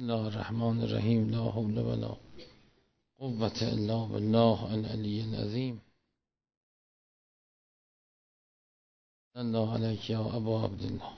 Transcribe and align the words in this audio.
الله 0.00 0.26
الرحمن 0.26 0.80
الرحیم 0.80 1.28
لا 1.30 1.50
حول 1.50 1.78
ولا 1.78 2.16
قوة 3.18 3.58
الا 3.62 4.04
بالله 4.04 4.72
العلی 4.72 5.20
العظیم 5.22 5.80
الله 9.36 9.74
علیک 9.74 10.10
یا 10.10 10.20
ابا 10.20 10.64
عبدالله 10.64 11.12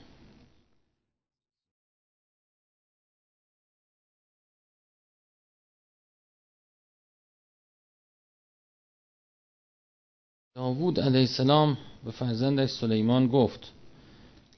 داوود 10.55 11.01
علیه 11.01 11.21
السلام 11.21 11.79
به 12.05 12.11
فرزندش 12.11 12.71
سلیمان 12.71 13.27
گفت 13.27 13.73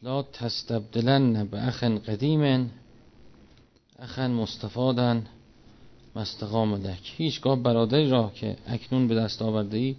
لا 0.02 0.22
تستبدلن 0.22 1.44
به 1.44 1.68
اخ 1.68 1.84
قدیم 1.84 2.83
اخن 4.04 4.30
مستفادن 4.30 5.26
مستقام 6.16 6.74
لک 6.74 7.14
هیچگاه 7.16 7.62
برادری 7.62 8.10
را 8.10 8.32
که 8.34 8.56
اکنون 8.66 9.08
به 9.08 9.14
دست 9.14 9.42
آورده 9.42 9.76
ای 9.76 9.96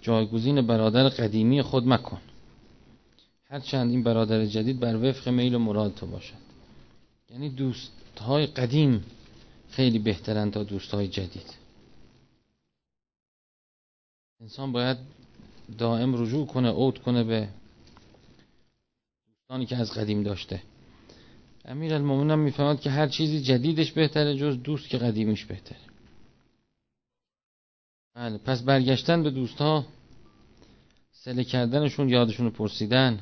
جایگزین 0.00 0.66
برادر 0.66 1.08
قدیمی 1.08 1.62
خود 1.62 1.88
مکن. 1.88 2.20
هرچند 3.48 3.90
این 3.90 4.02
برادر 4.02 4.46
جدید 4.46 4.80
بر 4.80 4.96
وفق 4.96 5.28
میل 5.28 5.54
و 5.54 5.58
مراد 5.58 5.94
تو 5.94 6.06
باشد. 6.06 6.34
یعنی 7.30 7.48
دوستهای 7.48 8.46
قدیم 8.46 9.04
خیلی 9.70 9.98
بهترن 9.98 10.50
تا 10.50 10.64
دوستهای 10.64 11.08
جدید. 11.08 11.54
انسان 14.40 14.72
باید 14.72 14.96
دائم 15.78 16.22
رجوع 16.22 16.46
کنه 16.46 16.68
عود 16.68 16.98
کنه 16.98 17.24
به 17.24 17.48
دوستانی 19.26 19.66
که 19.66 19.76
از 19.76 19.92
قدیم 19.92 20.22
داشته. 20.22 20.62
امیر 21.68 21.94
المومنین 21.94 22.34
می‌فهمد 22.34 22.80
که 22.80 22.90
هر 22.90 23.08
چیزی 23.08 23.40
جدیدش 23.40 23.92
بهتره 23.92 24.36
جز 24.36 24.62
دوست 24.62 24.88
که 24.88 24.98
قدیمیش 24.98 25.44
بهتره. 25.44 25.78
بله 28.14 28.38
پس 28.38 28.62
برگشتن 28.62 29.22
به 29.22 29.30
دوستها 29.30 29.86
سله 31.12 31.44
کردنشون 31.44 32.08
یادشون 32.08 32.46
رو 32.46 32.52
پرسیدن. 32.52 33.20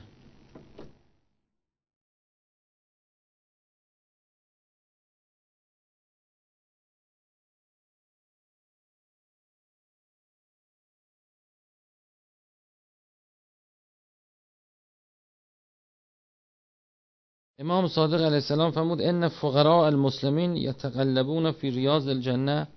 امام 17.65 17.89
صادق 17.89 18.15
علیه 18.15 18.35
السلام 18.35 18.71
فرمود 18.71 19.01
ان 19.01 19.29
فقراء 19.29 19.87
المسلمین 19.87 20.57
یتقلبون 20.57 21.53
فی 21.53 21.71
ریاض 21.71 22.09
الجنه 22.09 22.69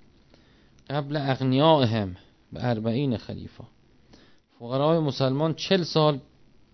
قبل 0.90 1.18
اغنیائهم 1.18 2.16
به 2.54 2.70
اربعین 2.70 3.18
خلیفه. 3.18 3.64
فقرای 4.60 5.00
مسلمان 5.00 5.54
چل 5.54 5.84
سال 5.84 6.20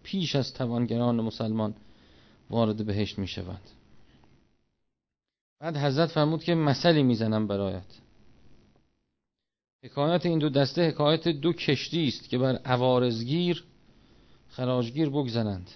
پیش 0.03 0.36
از 0.36 0.53
توانگران 0.53 1.22
مسلمان 1.22 1.75
وارد 2.50 2.86
بهشت 2.86 3.19
می 3.19 3.28
شوند 3.28 3.69
بعد 5.59 5.78
حضرت 5.78 6.09
فرمود 6.09 6.44
که 6.44 6.56
مثلی 6.56 7.03
می‌زنم 7.03 7.47
برایت. 7.47 7.91
حکایت 9.84 10.25
این 10.25 10.39
دو 10.39 10.50
دسته 10.50 10.88
حکایت 10.88 11.28
دو 11.28 11.53
کشتی 11.53 12.08
است 12.08 12.30
که 12.30 12.38
بر 12.38 12.56
عوارزگیر 12.56 13.64
خراجگیر 14.50 15.09
بگذنند 15.09 15.69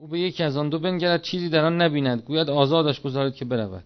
او 0.00 0.06
به 0.06 0.20
یکی 0.20 0.42
از 0.42 0.56
آن 0.56 0.68
دو 0.68 0.78
بنگرد 0.78 1.22
چیزی 1.22 1.48
در 1.48 1.64
آن 1.64 1.82
نبیند. 1.82 2.22
گوید 2.22 2.50
آزادش 2.50 3.00
گذارید 3.00 3.34
که 3.34 3.44
برود. 3.44 3.84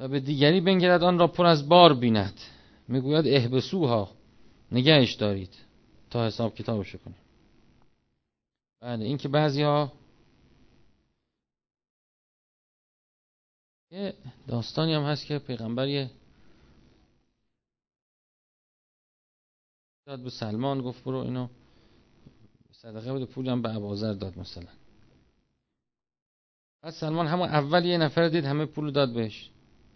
و 0.00 0.08
به 0.08 0.20
دیگری 0.20 0.60
بنگرد 0.60 1.02
آن 1.02 1.18
را 1.18 1.26
پر 1.26 1.46
از 1.46 1.68
بار 1.68 1.94
بیند. 1.94 2.40
می‌گوید 2.88 3.26
احبسوها 3.28 4.10
نگهش 4.72 5.14
دارید 5.14 5.54
تا 6.10 6.26
حساب 6.26 6.54
کتابش 6.54 6.96
کنید 6.96 7.16
بله 8.80 9.04
این 9.04 9.18
که 9.18 9.28
بعضی 9.28 9.62
ها 9.62 9.92
یه 13.90 14.14
داستانی 14.48 14.94
هم 14.94 15.02
هست 15.02 15.26
که 15.26 15.38
پیغمبر 15.38 15.88
یه 15.88 16.10
داد 20.06 20.20
به 20.20 20.30
سلمان 20.30 20.82
گفت 20.82 21.04
برو 21.04 21.18
اینو 21.18 21.48
صدقه 22.72 23.12
بده 23.12 23.26
پولم 23.26 23.62
به 23.62 23.68
عبازر 23.68 24.12
داد 24.12 24.38
مثلا. 24.38 24.81
بعد 26.82 26.92
سلمان 26.92 27.26
همون 27.26 27.48
اول 27.48 27.84
یه 27.84 27.98
نفر 27.98 28.28
دید 28.28 28.44
همه 28.44 28.66
پول 28.66 28.90
داد 28.90 29.12
بهش. 29.12 29.50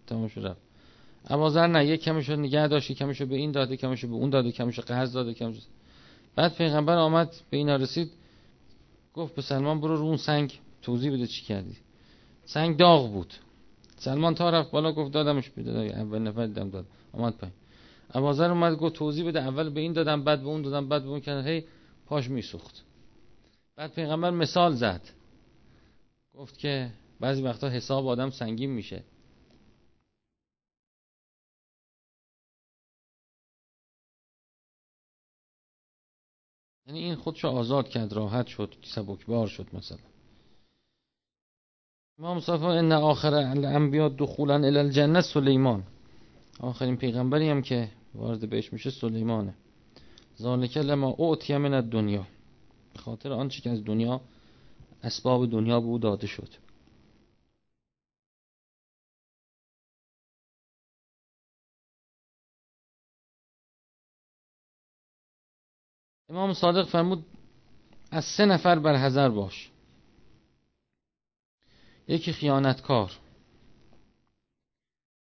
تمام 0.06 0.28
شد 0.28 0.40
رفت. 0.40 0.60
ابازر 1.26 1.66
نه 1.66 1.86
یک 1.86 2.02
کمشو 2.02 2.36
نگه 2.36 2.68
داشت 2.68 2.92
کمشو 2.92 3.26
به 3.26 3.36
این 3.36 3.52
داده 3.52 3.76
کمشو 3.76 4.08
به 4.08 4.14
اون 4.14 4.30
داده 4.30 4.52
کمشو 4.52 4.82
قرض 4.82 5.12
داده 5.12 5.34
کمشو 5.34 5.60
بعد 6.36 6.54
پیغمبر 6.54 6.96
آمد 6.96 7.34
به 7.50 7.56
اینا 7.56 7.76
رسید. 7.76 8.12
گفت 9.14 9.34
به 9.34 9.42
سلمان 9.42 9.80
برو 9.80 9.96
رو 9.96 10.02
اون 10.02 10.16
سنگ. 10.16 10.60
توضیح 10.82 11.12
بده 11.12 11.26
چی 11.26 11.44
کردی. 11.44 11.76
سنگ 12.44 12.76
داغ 12.76 13.12
بود. 13.12 13.34
سلمان 13.96 14.34
تا 14.34 14.50
رفت 14.50 14.70
بالا 14.70 14.92
گفت 14.92 15.12
دادمش 15.12 15.50
بده 15.50 15.70
اول 15.70 16.18
نفر 16.18 16.46
دیدم 16.46 16.70
داد. 16.70 16.86
آمد 17.12 17.34
پایین. 17.36 17.54
ابازر 18.10 18.50
اومد 18.50 18.76
گفت 18.76 18.94
توضیح 18.94 19.26
بده 19.26 19.42
اول 19.42 19.70
به 19.70 19.80
این 19.80 19.92
دادم 19.92 20.24
بعد 20.24 20.40
به 20.40 20.46
اون 20.46 20.62
دادم 20.62 20.88
بعد 20.88 21.02
به 21.02 21.08
اون 21.08 21.20
کردن 21.20 21.48
هی 21.48 21.64
پاش 22.06 22.30
میسوخت. 22.30 22.82
بعد 23.76 23.92
پیغمبر 23.92 24.30
مثال 24.30 24.74
زد. 24.74 25.15
گفت 26.36 26.58
که 26.58 26.92
بعضی 27.20 27.42
وقتا 27.42 27.68
حساب 27.68 28.06
آدم 28.06 28.30
سنگین 28.30 28.70
میشه. 28.70 29.04
یعنی 36.86 36.98
این 36.98 37.14
خودشو 37.14 37.48
آزاد 37.48 37.88
کرد 37.88 38.12
راحت 38.12 38.46
شد 38.46 38.74
سبکبار 38.84 39.46
شد 39.46 39.66
مثلا. 39.72 39.98
امام 42.18 42.40
صفا 42.40 42.72
ان 42.72 42.92
آخر 42.92 43.34
الانبیا 43.34 44.08
دخولا 44.08 44.54
الی 44.54 44.78
الجنه 44.78 45.20
سلیمان. 45.20 45.84
آخرین 46.60 46.96
پیغمبری 46.96 47.48
هم 47.48 47.62
که 47.62 47.92
وارد 48.14 48.50
بهش 48.50 48.72
میشه 48.72 48.90
سلیمانه. 48.90 49.54
ذالک 50.38 50.76
لما 50.76 51.08
اوتی 51.08 51.56
من 51.56 51.74
الدنیا. 51.74 52.26
به 52.92 52.98
خاطر 52.98 53.32
آنچه 53.32 53.60
که 53.60 53.70
از 53.70 53.84
دنیا 53.84 54.20
اسباب 55.06 55.50
دنیا 55.50 55.80
به 55.80 55.86
او 55.86 55.98
داده 55.98 56.26
شد. 56.26 56.48
امام 66.28 66.52
صادق 66.52 66.86
فرمود 66.86 67.24
از 68.10 68.24
سه 68.24 68.46
نفر 68.46 68.78
بر 68.78 68.96
حذر 68.96 69.28
باش. 69.28 69.70
یکی 72.08 72.32
خیانتکار. 72.32 73.12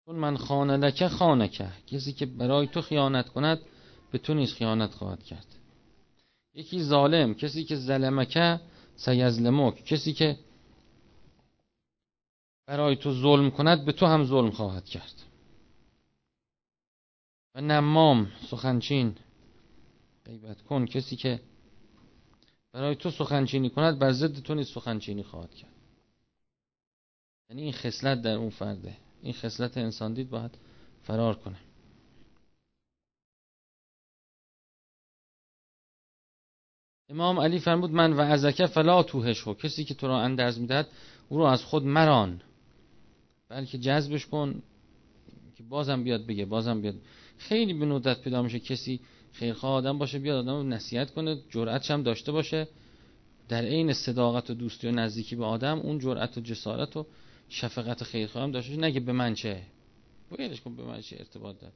چون 0.04 0.16
من 0.16 0.36
خانه 0.36 0.76
لکه 0.76 1.08
خانه 1.08 1.48
که 1.48 1.68
کسی 1.86 2.12
که 2.12 2.26
برای 2.26 2.66
تو 2.66 2.80
خیانت 2.80 3.28
کند 3.28 3.60
به 4.10 4.18
تو 4.18 4.34
نیز 4.34 4.54
خیانت 4.54 4.94
خواهد 4.94 5.22
کرد. 5.22 5.46
یکی 6.54 6.82
ظالم. 6.82 7.34
کسی 7.34 7.64
که 7.64 7.76
ظلمکه 7.76 8.60
سیزلمک 8.98 9.84
کسی 9.84 10.12
که 10.12 10.38
برای 12.66 12.97
تو 12.97 13.12
ظلم 13.12 13.50
کند 13.50 13.84
به 13.84 13.92
تو 13.92 14.06
هم 14.06 14.25
ظلم 14.25 14.50
خواهد 14.50 14.84
کرد. 14.84 15.22
و 17.54 17.60
نمام 17.60 18.32
سخنچین. 18.50 19.16
غیبت 20.25 20.62
کن. 20.62 20.87
کسی 20.87 21.16
که 21.16 21.41
برای 22.72 22.97
تو 22.97 23.10
سخنچینی 23.10 23.70
کند 23.70 23.98
بر 23.98 24.12
ضد 24.12 24.42
تو 24.42 24.54
نیز 24.54 24.69
سخنچینی 24.69 25.22
خواهد 25.22 25.54
کرد. 25.54 25.75
یعنی 27.50 27.62
این 27.62 27.72
خصلت 27.72 28.22
در 28.22 28.34
اون 28.34 28.50
فرده. 28.50 28.97
این 29.22 29.32
خصلت 29.32 29.76
انسان 29.78 30.14
دید 30.14 30.31
باید 30.31 30.58
فرار 31.02 31.34
کنه. 31.34 31.58
امام 37.10 37.40
علی 37.40 37.58
فرمود 37.58 37.90
من 37.90 38.12
و 38.12 38.20
ازکه 38.20 38.66
فلا 38.66 39.02
توهش 39.02 39.46
و 39.46 39.55
کسی 39.55 39.84
که 39.84 39.94
تو 39.94 40.06
را 40.06 40.20
اندرز 40.20 40.58
می‌دهد 40.58 40.88
او 41.28 41.38
را 41.38 41.50
از 41.50 41.64
خود 41.64 41.84
مران 41.84 42.40
بلکه 43.49 43.78
جذبش 43.78 44.26
کن 44.26 44.62
که 45.56 45.62
بازم 45.62 46.05
بیاد 46.05 46.26
بگه 46.26 46.44
بازم 46.44 46.81
بیاد. 46.81 46.94
خیلی 47.38 47.75
به 47.75 47.87
ندرت 47.87 48.22
پیدا 48.22 48.43
میشه 48.43 48.58
کسی 48.58 49.00
خیرخواه 49.32 49.72
آدم 49.72 49.99
باشه 49.99 50.19
بیاد 50.19 50.49
آدم 50.49 50.72
نصیحت 50.72 51.10
کنه 51.10 51.38
جرأتش 51.50 51.90
هم 51.90 52.02
داشته 52.02 52.32
باشه. 52.32 52.69
در 53.49 53.64
عین 53.64 53.93
صداقت 53.93 54.50
و 54.50 54.55
دوستی 54.55 54.88
و 54.88 54.90
نزدیکی 54.90 55.37
به 55.37 55.44
آدم 55.44 55.78
اون 55.78 55.99
جرأت 55.99 56.38
و 56.38 56.40
جسارت 56.40 56.96
و 56.96 57.06
شفقت 57.49 58.05
خیرخواه 58.05 58.44
هم 58.44 58.50
داشته 58.50 58.76
باشه. 58.76 58.82
نگه 58.88 59.00
به 59.00 59.12
من 59.12 59.34
چه؟ 59.34 59.62
بگیرش 60.31 60.60
کن 60.60 60.76
به 60.76 60.82
من 60.82 61.00
چه 61.00 61.16
ارتباط 61.19 61.60
داره. 61.60 61.72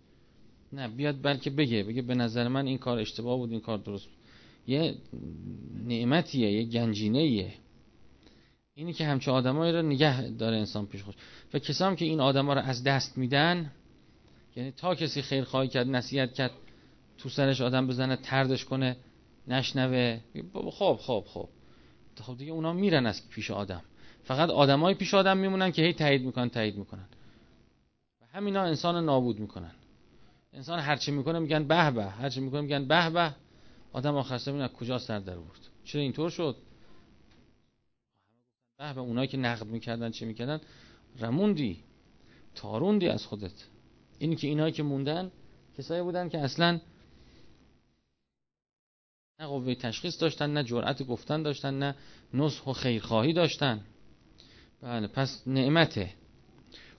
نه 0.72 0.88
بیاد 0.88 1.22
بلکه 1.22 1.50
بگه 1.50 1.82
بگه 1.82 2.02
به 2.02 2.14
نظر 2.14 2.48
من 2.48 2.66
این 2.66 2.78
کار 2.78 2.98
اشتباه 2.98 3.38
بود 3.38 3.50
این 3.50 3.60
کار 3.60 3.78
درست 3.78 4.06
بود. 4.06 4.21
یه 4.66 4.94
نعمتیه 5.86 6.52
یه 6.52 6.62
گنجینهیه 6.64 7.52
اینی 8.74 8.92
که 8.92 9.06
همچه 9.06 9.30
آدمایی 9.30 9.72
رو 9.72 9.82
نگه 9.82 10.22
داره 10.22 10.56
انسان 10.56 10.86
پیش 10.86 11.02
خوش 11.02 11.14
و 11.54 11.58
کسام 11.58 11.96
که 11.96 12.04
این 12.04 12.20
آدما 12.20 12.54
رو 12.54 12.60
از 12.60 12.84
دست 12.84 13.18
میدن 13.18 13.70
یعنی 14.56 14.70
تا 14.70 14.94
کسی 14.94 15.22
خیر 15.22 15.44
خواهی 15.44 15.68
کرد 15.68 15.88
نصیحت 15.88 16.34
کرد 16.34 16.50
تو 17.18 17.28
سرش 17.28 17.60
آدم 17.60 17.86
بزنه 17.86 18.16
تردش 18.16 18.64
کنه 18.64 18.96
نشنوه. 19.48 20.20
خب 20.54 20.96
خب 21.00 21.24
خب. 21.26 21.48
خب 22.20 22.36
دیگه 22.36 22.52
اونا 22.52 22.72
میرن 22.72 23.06
از 23.06 23.28
پیش 23.28 23.50
آدم. 23.50 23.82
فقط 24.24 24.50
آدمای 24.50 24.94
پیش 24.94 25.14
آدم 25.14 25.36
میمونن 25.36 25.72
که 25.72 25.82
هی 25.82 25.92
تایید 25.92 26.22
می‌کنن 26.22 26.48
تایید 26.48 26.76
می‌کنن. 26.76 27.06
و 28.20 28.24
همینا 28.32 28.62
انسان 28.62 29.04
نابود 29.04 29.38
می‌کنن. 29.38 29.72
انسان 30.52 30.78
هرچی 30.78 31.10
می‌کنه 31.10 31.38
میگن 31.38 31.64
به 31.64 31.90
به. 31.90 32.04
هرچی 32.04 32.40
می‌کنه 32.40 32.60
میگن 32.60 32.84
به 32.84 33.10
به. 33.10 33.34
آدم 33.92 34.16
آخر 34.16 34.38
سر 34.38 34.56
از 34.56 34.70
کجا 34.70 34.98
سر 34.98 35.18
در 35.18 35.36
برد 35.36 35.60
چرا 35.84 36.02
اینطور 36.02 36.30
شد؟ 36.30 36.56
به 38.78 38.92
به 38.92 39.00
اونایی 39.00 39.28
که 39.28 39.36
نقد 39.36 39.66
می‌کردن 39.66 40.10
چه 40.10 40.26
می‌کردن؟ 40.26 40.60
رموندی 41.18 41.84
تاروندی 42.54 43.08
از 43.08 43.26
خودت. 43.26 43.64
اینی 44.18 44.36
که 44.36 44.46
اینایی 44.46 44.72
که 44.72 44.82
موندن 44.82 45.30
کسایی 45.78 46.02
بودن 46.02 46.28
که 46.28 46.38
اصلا 46.38 46.80
نه 49.40 49.46
قوه 49.46 49.74
تشخیص 49.74 50.20
داشتن 50.20 50.52
نه 50.52 50.64
جرأت 50.64 51.02
گفتن 51.02 51.42
داشتن 51.42 51.78
نه 51.78 51.94
نصح 52.34 52.64
و 52.64 52.72
خیرخواهی 52.72 53.32
داشتن. 53.32 53.80
بله 54.80 55.06
پس 55.06 55.42
نعمته. 55.46 56.14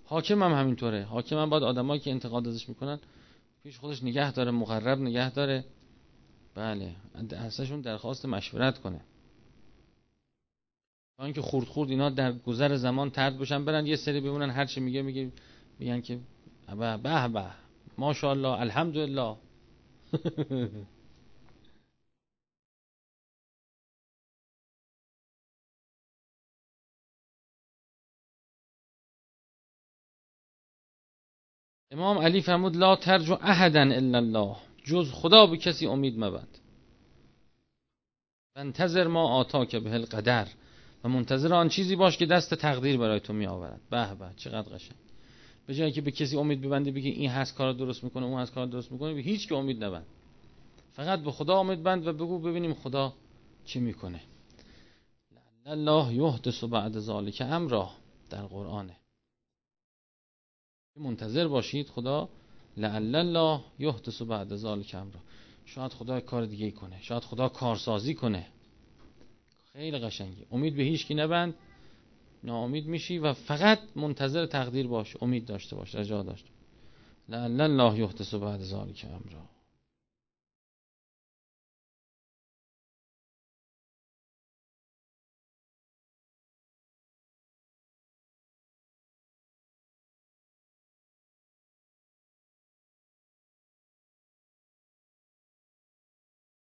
حاکم 0.05 0.43
هم 0.43 0.53
همینطوره. 0.53 1.03
حاکم 1.03 1.37
هم 1.37 1.49
باید 1.49 1.63
آدمایی 1.63 2.01
که 2.01 2.11
انتقاد 2.11 2.47
ازش 2.47 2.69
می‌کنن 2.69 2.99
پیش 3.63 3.77
خودش 3.77 4.03
نگه 4.03 4.31
داره 4.31 4.51
مقرب 4.51 4.99
نگه 4.99 5.31
داره. 5.31 5.65
بله. 6.55 6.95
ازشون 7.37 7.81
درخواست 7.81 8.25
مشورت 8.25 8.77
کنه. 8.77 9.01
تا 11.17 11.23
اینکه 11.25 11.41
خورد 11.41 11.67
خورد 11.67 11.89
اینا 11.89 12.09
در 12.09 12.31
گذر 12.31 12.75
زمان 12.75 13.09
ترد 13.09 13.37
بشن 13.37 13.65
برن 13.65 13.85
یه 13.87 13.95
سری 13.95 14.21
بمونن 14.21 14.49
هر 14.49 14.65
چی 14.65 14.79
میگه 14.79 15.01
میگه 15.01 15.31
میگن 15.79 16.01
که 16.01 16.19
به 16.67 16.97
به 16.97 17.27
به 17.27 17.45
ماشاءالله 17.97 18.59
الحمدلله. 18.61 19.35
امام 31.91 32.17
علی 32.17 32.41
فرمود 32.41 32.75
لا 32.75 32.95
ترجو 32.95 33.37
احدا 33.41 33.81
الا 33.81 34.17
الله. 34.17 34.72
جز 34.83 35.11
خدا 35.11 35.45
به 35.45 35.57
کسی 35.57 35.87
امید 35.87 36.19
مبند 36.19 36.59
منتظر 38.55 39.07
ما 39.07 39.27
آتا 39.27 39.65
که 39.65 39.79
به 39.79 39.93
القدر 39.93 40.47
و 41.03 41.09
منتظر 41.09 41.53
آن 41.53 41.69
چیزی 41.69 41.95
باش 41.95 42.17
که 42.17 42.25
دست 42.25 42.53
تقدیر 42.53 42.97
برای 42.97 43.19
تو 43.19 43.33
می 43.33 43.45
آورد. 43.45 43.81
به 43.89 44.15
به 44.15 44.29
چقدر 44.35 44.75
قشنگ. 44.75 44.97
به 45.67 45.75
جایی 45.75 45.91
که 45.91 46.01
به 46.01 46.11
کسی 46.11 46.37
امید 46.37 46.61
ببندی 46.61 46.91
بگی 46.91 47.09
این 47.09 47.29
هست 47.29 47.55
کار 47.55 47.73
درست 47.73 48.03
می‌کنه 48.03 48.25
اون 48.25 48.39
هست 48.39 48.53
کار 48.53 48.65
درست 48.65 48.91
می‌کنه 48.91 49.13
به 49.13 49.21
هیچ 49.21 49.49
که 49.49 49.55
امید 49.55 49.83
نبند. 49.83 50.05
فقط 50.93 51.19
به 51.19 51.31
خدا 51.31 51.59
امید 51.59 51.83
بند 51.83 52.07
و 52.07 52.13
بگو 52.13 52.39
ببینیم 52.39 52.73
خدا 52.73 53.13
چی 53.65 53.79
می‌کنه. 53.79 54.21
الله 55.65 56.13
یحدث 56.13 56.63
بعد 56.63 56.99
ذالک 56.99 57.41
امرا 57.45 57.89
در 58.29 58.45
قرآنه. 58.45 58.97
منتظر 60.97 61.47
باشید 61.47 61.89
خدا 61.89 62.29
لعل 62.77 63.15
الله 63.15 63.61
یحدث 63.79 64.21
بعد 64.21 64.55
ذالک 64.55 64.95
امرا. 64.95 65.19
شاید 65.65 65.93
خدا 65.93 66.19
کار 66.19 66.45
دیگه 66.45 66.71
کنه. 66.71 67.01
شاید 67.01 67.23
خدا 67.23 67.49
کارسازی 67.49 68.13
کنه. 68.13 68.47
خیلی 69.73 69.99
قشنگی 69.99 70.45
امید 70.51 70.75
به 70.75 70.83
هیچ 70.83 71.05
کی 71.05 71.15
نبند. 71.15 71.53
ناامید 72.43 72.87
میشی 72.87 73.17
و 73.17 73.33
فقط 73.33 73.79
منتظر 73.95 74.45
تقدیر 74.45 74.87
باش. 74.87 75.17
امید 75.21 75.45
داشته 75.45 75.75
باش. 75.75 75.95
رجا 75.95 76.23
داشته 76.23 76.49
لعل 77.29 77.61
الله 77.61 77.99
یحدث 77.99 78.33
بعد 78.33 78.59
ذالک 78.59 79.05
امرا. 79.09 79.52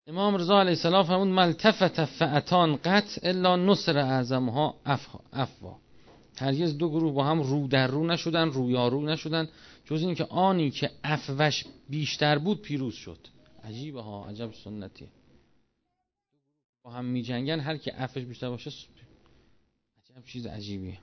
امام 0.07 0.35
رضا 0.35 0.59
علیه 0.59 0.71
السلام 0.71 1.03
فرمود 1.03 1.27
ملتفت 1.27 2.05
فعتان 2.05 2.75
قط 2.75 3.19
الا 3.23 3.55
نصر 3.55 3.97
اعظمها 3.97 4.75
افوا. 4.85 5.79
هرگز 6.37 6.77
دو 6.77 6.89
گروه 6.89 7.13
با 7.13 7.23
هم 7.23 7.41
رو 7.41 7.67
در 7.67 7.87
رو 7.87 8.07
نشدن 8.07 8.49
رویارو 8.49 9.01
نشدن. 9.01 9.49
جز 9.85 10.01
این 10.01 10.15
که 10.15 10.25
آنی 10.25 10.71
که 10.71 10.91
افوش 11.03 11.65
بیشتر 11.89 12.37
بود 12.37 12.61
پیروز 12.61 12.93
شد. 12.93 13.27
عجیبه 13.63 14.01
ها 14.01 14.25
عجب 14.25 14.53
سنتی 14.53 15.07
با 16.83 16.91
هم 16.91 17.05
می 17.05 17.23
جنگن 17.23 17.59
هر 17.59 17.77
که 17.77 18.03
افش 18.03 18.21
بیشتر 18.21 18.49
باشه 18.49 18.71
عجب 19.97 20.25
چیز 20.25 20.45
عجیبیه. 20.45 20.99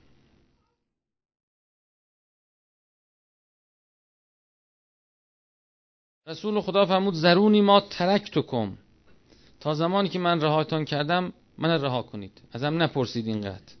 رسول 6.27 6.61
خدا 6.61 6.85
فرمود 6.85 7.13
زرونی 7.13 7.61
ما 7.61 7.81
ترکتکم. 7.81 8.77
تا 9.61 9.73
زمانی 9.73 10.09
که 10.09 10.19
من 10.19 10.41
رهاتان 10.41 10.85
کردم 10.85 11.33
من 11.57 11.81
رها 11.81 12.01
کنید. 12.01 12.41
ازم 12.51 12.83
نپرسید 12.83 13.27
اینقدر 13.27 13.73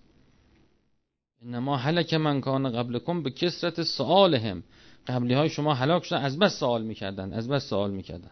انما 1.41 1.77
هلک 1.77 2.13
من 2.13 2.41
کان 2.41 2.71
قبلکم 2.71 3.23
به 3.23 3.31
کسرت 3.31 3.83
سوالهم 3.83 4.63
قبلی 5.07 5.33
های 5.33 5.49
شما 5.49 5.73
هلاک 5.73 6.03
شدن 6.03 6.21
از 6.21 6.39
بس 6.39 6.59
سوال 6.59 6.83
می‌کردن 6.83 7.33
از 7.33 7.49
بس 7.49 7.69
سوال 7.69 7.91
می‌کردن. 7.91 8.31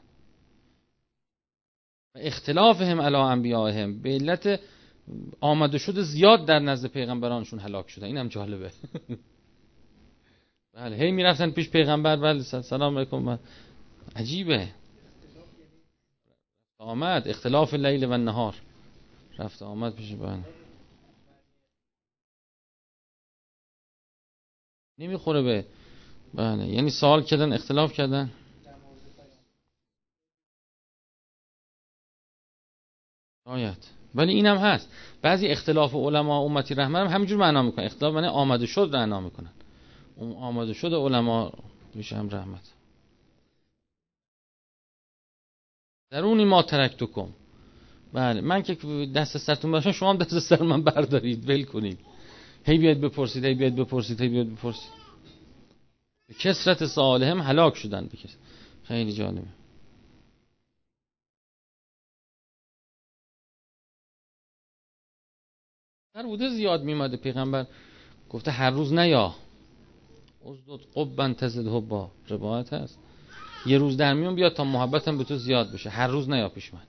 و 2.15 2.19
اختلافهم 2.21 3.01
علی 3.01 3.15
انبیائهم. 3.15 4.01
به 4.01 4.09
علت 4.09 4.59
آمده 5.41 5.77
شده 5.77 6.01
زیاد 6.01 6.45
در 6.45 6.59
نزد 6.59 6.87
پیغمبرانشون 6.87 7.59
هلاک 7.59 7.89
شدن. 7.89 8.05
اینم 8.05 8.27
جالبه. 8.27 8.71
بله 10.73 10.95
هی 10.95 11.11
می‌رفتن 11.11 11.51
پیش 11.51 11.69
پیغمبر 11.69 12.15
بله 12.15 12.43
سلام 12.43 12.97
علیکم. 12.97 13.39
عجیبه. 14.15 14.67
آمد. 16.79 17.27
اختلاف 17.27 17.73
لیل 17.73 18.03
و 18.03 18.17
نهار. 18.17 18.55
رفت 19.37 19.61
آمد 19.61 19.95
پیش 19.95 20.13
بند. 20.13 20.45
نمی‌خوره 24.97 25.41
به 25.41 25.65
بله. 26.33 26.67
یعنی 26.67 26.89
سوال 26.89 27.23
کردن 27.23 27.53
اختلاف 27.53 27.93
کردن. 27.93 28.31
آیت 33.45 33.89
ولی 34.15 34.33
اینم 34.33 34.57
هست. 34.57 34.89
بعضی 35.21 35.47
اختلاف 35.47 35.95
علما 35.95 36.39
امتی 36.39 36.75
رحمه 36.75 36.99
هم 36.99 37.07
همینجور 37.07 37.37
معنا 37.37 37.61
می‌کنن. 37.61 37.85
اختلاف 37.85 38.13
معنی 38.13 38.27
آمده 38.27 38.65
شد 38.65 38.95
معنا 38.95 39.19
می‌کنن. 39.19 39.51
آمده 40.19 40.73
شد 40.73 40.93
علما 40.93 41.51
میشه 41.95 42.15
هم 42.15 42.29
رحمت. 42.29 42.78
درونی 46.11 46.45
ما 46.45 46.61
ترکتکم 46.63 47.29
بله 48.13 48.41
من 48.41 48.61
که 48.63 48.75
دست 49.15 49.37
سرتون 49.37 49.71
باشم 49.71 49.91
شما 49.91 50.09
هم 50.09 50.17
دست 50.17 50.39
سر 50.39 50.63
من 50.63 50.83
بردارید. 50.83 51.49
ول 51.49 51.63
کنید. 51.63 51.99
هی 52.65 52.77
بیاد 52.77 52.97
بپرسید 52.97 53.45
هی 53.45 53.53
بیاد 53.53 53.75
بپرسید 53.75 54.21
هی 54.21 54.27
بیاد 54.29 54.47
بپرسید. 54.47 54.91
به 56.27 56.33
کسرت 56.33 56.85
سآله 56.85 57.25
هم 57.25 57.41
هلاک 57.41 57.75
شدن 57.75 58.05
بکس 58.05 58.35
خیلی 58.83 59.13
جالبه. 59.13 59.47
در 66.13 66.23
بوده 66.23 66.49
زیاد 66.49 66.83
میمده 66.83 67.17
پیغمبر. 67.17 67.65
گفته 68.29 68.51
هر 68.51 68.69
روز 68.69 68.93
نیا. 68.93 69.35
ازدود 70.45 70.87
قبن 70.95 71.33
تزده 71.33 71.79
با 71.79 72.11
روایت 72.29 72.73
هست. 72.73 72.99
یه 73.65 73.77
روز 73.77 73.97
در 73.97 74.13
میون 74.13 74.35
بیاد 74.35 74.53
تا 74.53 74.63
محبتم 74.63 75.17
به 75.17 75.23
تو 75.23 75.35
زیاد 75.35 75.73
بشه. 75.73 75.89
هر 75.89 76.07
روز 76.07 76.29
نیا 76.29 76.49
پیش 76.49 76.73
من 76.73 76.83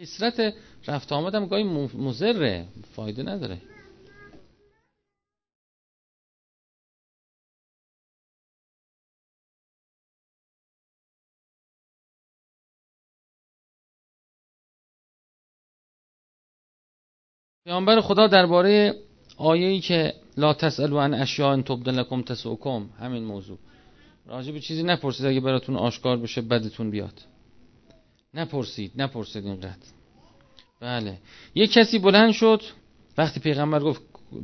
کسرت 0.00 0.54
رفت 0.86 1.12
آمدم 1.12 1.46
گاهی 1.46 1.64
مزره 1.94 2.68
فایده 2.94 3.22
نداره. 3.22 3.62
پیامبر 17.64 18.00
خدا 18.00 18.26
درباره 18.26 19.05
آیه‌ای 19.36 19.80
که 19.80 20.14
لا 20.36 20.54
تسألوا 20.54 21.02
عن 21.02 21.14
اشیاء 21.14 21.62
تبدل 21.62 21.94
لكم 21.98 22.22
تسؤكم 22.22 22.90
همین 23.00 23.24
موضوع. 23.24 23.58
راجع 24.26 24.52
به 24.52 24.60
چیزی 24.60 24.82
نپرسید 24.82 25.26
اگه 25.26 25.40
براتون 25.40 25.76
آشکار 25.76 26.16
بشه 26.16 26.40
بدتون 26.42 26.90
بیاد. 26.90 27.20
نپرسید 28.34 28.92
نپرسید 28.96 29.46
اینقدر. 29.46 29.86
بله. 30.80 31.18
یه 31.54 31.66
کسی 31.66 31.98
بلند 31.98 32.32
شد 32.32 32.62
وقتی 33.18 33.40
پیغمبر 33.40 33.80
گفت 33.80 34.02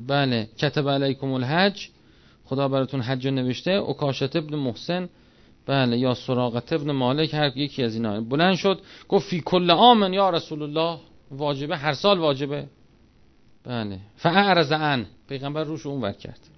بله 0.09 0.49
کتب 0.59 0.89
علیکم 0.89 1.33
الحج 1.33 1.89
خدا 2.45 2.69
براتون 2.69 3.01
حج 3.01 3.29
نوشته 3.29 3.71
اکاشت 3.71 4.37
ابن 4.37 4.57
محسن 4.57 5.09
بله 5.67 5.99
یا 5.99 6.15
سراغت 6.15 6.73
ابن 6.73 6.91
مالک 6.91 7.35
هر 7.35 7.57
یکی 7.57 7.83
از 7.83 7.95
اینا. 7.95 8.21
بلند 8.21 8.55
شد 8.55 8.81
گفت 9.09 9.29
فی 9.29 9.41
کل 9.41 9.71
آمن 9.71 10.13
یا 10.13 10.31
رسول 10.31 10.63
الله 10.63 10.99
واجبه 11.31 11.77
هر 11.77 11.93
سال 11.93 12.19
واجبه. 12.19 12.67
بله. 13.64 14.00
فاعرض 14.16 14.73
عن. 14.73 15.07
پیغمبر 15.28 15.64
روش 15.64 15.87
اون 15.87 16.00
ور 16.00 16.12
کرد. 16.12 16.49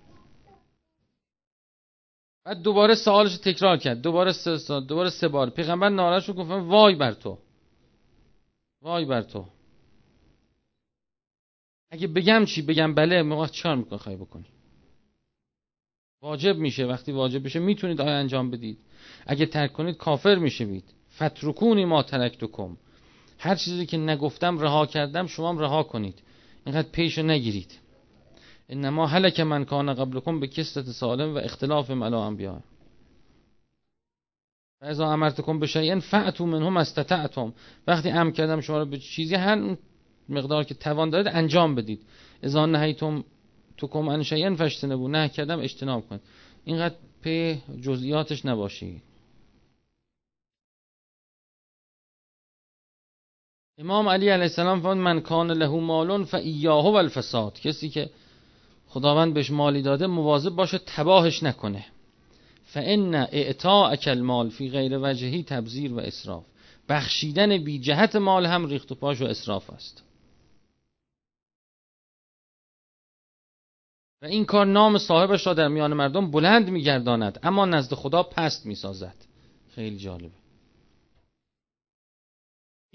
بعد 2.44 2.62
دوباره 2.62 2.94
سوالش 2.94 3.36
تکرار 3.36 3.76
کرد. 3.76 4.00
دوباره 4.00 4.32
سه 4.32 4.58
سال 4.58 4.86
دوباره 4.86 5.10
سه 5.10 5.28
بار. 5.28 5.50
پیغمبر 5.50 5.88
ناراحت 5.88 6.22
شد 6.22 6.34
گفت 6.34 6.50
وای 6.50 6.94
بر 6.94 7.12
تو. 7.12 7.38
وای 8.82 9.04
بر 9.04 9.22
تو. 9.22 9.46
اگه 11.90 12.06
بگم 12.06 12.44
چی؟ 12.44 12.62
بگم 12.62 12.94
بله. 12.94 13.22
موقع 13.22 13.46
چیکار 13.46 13.76
میکن 13.76 13.96
خواهی 13.96 14.18
بکنی. 14.18 14.46
واجب 16.22 16.56
میشه. 16.56 16.86
وقتی 16.86 17.12
واجب 17.12 17.44
بشه 17.44 17.58
می‌تونید 17.58 18.00
آیا 18.00 18.18
انجام 18.18 18.50
بدید. 18.50 18.78
اگه 19.26 19.46
ترک 19.46 19.72
کنید 19.72 19.96
کافر 19.96 20.34
می‌شوید. 20.34 20.84
فترکونی 21.16 21.84
ما 21.84 22.02
ترکتکم. 22.02 22.76
هر 23.38 23.54
چیزی 23.54 23.86
که 23.86 23.96
نگفتم 23.96 24.58
رها 24.58 24.86
کردم 24.86 25.26
شما 25.26 25.48
هم 25.48 25.58
رها 25.58 25.82
کنید. 25.82 26.22
اینقدر 26.66 26.88
پیش 26.88 27.18
نگیرید. 27.18 27.78
انما 28.68 29.06
هلک 29.06 29.40
من 29.40 29.64
کان 29.64 29.94
قبلکم 29.94 30.40
به 30.40 30.46
کستت 30.46 30.84
سالم 30.84 31.34
و 31.34 31.38
اختلاف 31.38 31.90
ملا 31.90 32.26
انبیا. 32.26 32.60
و 34.82 34.84
ازا 34.84 35.12
امرتکم 35.12 35.58
به 35.58 35.66
شیئن 35.66 36.00
فعتو 36.00 36.46
منهم 36.46 36.76
استطعتم. 36.76 37.54
وقتی 37.86 38.10
امر 38.10 38.30
کردم 38.30 38.60
شما 38.60 38.78
رو 38.78 38.84
به 38.84 38.98
چیزی 38.98 39.34
هر 39.34 39.76
مقدار 40.28 40.64
که 40.64 40.74
توان 40.74 41.10
دارید 41.10 41.28
انجام 41.28 41.74
بدید. 41.74 42.02
ازا 42.42 42.66
نهیتم 42.66 43.24
تو 43.76 43.86
کم 43.86 44.08
ان 44.08 44.22
شیئن 44.22 44.54
فشتنبو 44.54 45.08
نه 45.08 45.28
کردم 45.28 45.60
اجتناب 45.60 46.08
کنید. 46.08 46.20
اینقدر 46.64 46.94
پی 47.22 47.62
جزئیاتش 47.82 48.46
نباشید. 48.46 49.02
امام 53.78 54.08
علی 54.08 54.28
علیه 54.28 54.42
السلام 54.42 54.80
فرمود 54.80 54.96
من 54.96 55.20
کان 55.20 55.50
له 55.50 55.68
مالون 55.80 56.24
فایاه 56.24 56.84
و 56.84 56.94
الفساد 56.94 57.60
کسی 57.60 57.88
که 57.88 58.10
خداوند 58.88 59.34
بهش 59.34 59.50
مالی 59.50 59.82
داده 59.82 60.06
مواظب 60.06 60.50
باشه 60.50 60.78
تباهش 60.78 61.42
نکنه. 61.42 61.86
فان 62.64 63.14
اعطاء 63.14 63.96
المال 64.06 64.48
فی 64.48 64.70
غیر 64.70 64.98
وجهی 65.02 65.42
تبذیر 65.42 65.92
و 65.94 65.98
اسراف. 65.98 66.44
بخشیدن 66.88 67.64
بی 67.64 67.78
جهت 67.78 68.16
مال 68.16 68.46
هم 68.46 68.66
ریخت 68.66 68.92
و 68.92 68.94
پاش 68.94 69.20
و 69.20 69.24
اسراف 69.24 69.70
است. 69.70 70.02
و 74.22 74.26
این 74.26 74.44
کار 74.44 74.66
نام 74.66 74.98
صاحبش 74.98 75.46
را 75.46 75.54
در 75.54 75.68
میان 75.68 75.94
مردم 75.94 76.30
بلند 76.30 76.70
میگرداند 76.70 77.40
اما 77.42 77.66
نزد 77.66 77.94
خدا 77.94 78.22
پست 78.22 78.66
می‌سازد. 78.66 79.16
خیلی 79.74 79.96
جالبه. 79.96 80.43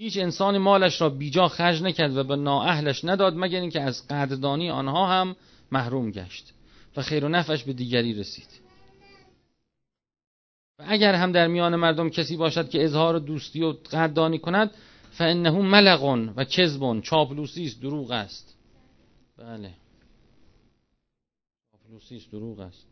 هیچ 0.00 0.18
انسانی 0.18 0.58
مالش 0.58 1.00
را 1.00 1.08
بیجا 1.08 1.48
خرج 1.48 1.82
نکرد 1.82 2.16
و 2.16 2.24
به 2.24 2.36
نااهلش 2.36 3.04
نداد 3.04 3.34
مگر 3.36 3.60
اینکه 3.60 3.80
از 3.80 4.08
قدردانی 4.08 4.70
آنها 4.70 5.06
هم 5.06 5.36
محروم 5.72 6.10
گشت 6.10 6.52
و 6.96 7.02
خیر 7.02 7.24
و 7.24 7.28
نفعش 7.28 7.64
به 7.64 7.72
دیگری 7.72 8.14
رسید. 8.14 8.48
و 10.78 10.84
اگر 10.86 11.14
هم 11.14 11.32
در 11.32 11.46
میان 11.46 11.76
مردم 11.76 12.10
کسی 12.10 12.36
باشد 12.36 12.70
که 12.70 12.84
اظهار 12.84 13.18
دوستی 13.18 13.62
و 13.62 13.72
قدردانی 13.72 14.38
کند 14.38 14.70
فانه 15.10 15.50
ملغون 15.50 16.28
و 16.28 16.44
کذبون. 16.44 17.02
چاپلوسی 17.02 17.64
است 17.64 17.82
دروغ 17.82 18.10
است. 18.10 18.56
بله. 19.38 19.70
چاپلوسی 21.72 22.16
است 22.16 22.32
دروغ 22.32 22.60
است. 22.60 22.86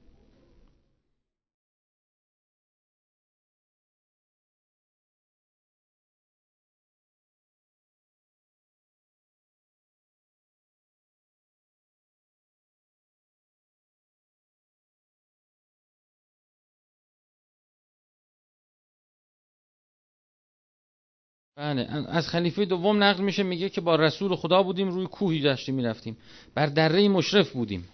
بله 21.59 22.07
از 22.09 22.29
خلیفه 22.29 22.65
دوم 22.65 23.03
نقل 23.03 23.23
میشه 23.23 23.43
میگه 23.43 23.69
که 23.69 23.81
با 23.81 23.97
رسول 23.97 24.37
خدا 24.37 24.63
بودیم 24.63 24.89
روی 24.89 25.07
کوهی 25.07 25.41
داشتیم 25.41 25.75
می‌رفتیم. 25.75 26.17
بر 26.55 26.67
دره 26.67 27.09
مشرف 27.09 27.51
بودیم. 27.51 27.89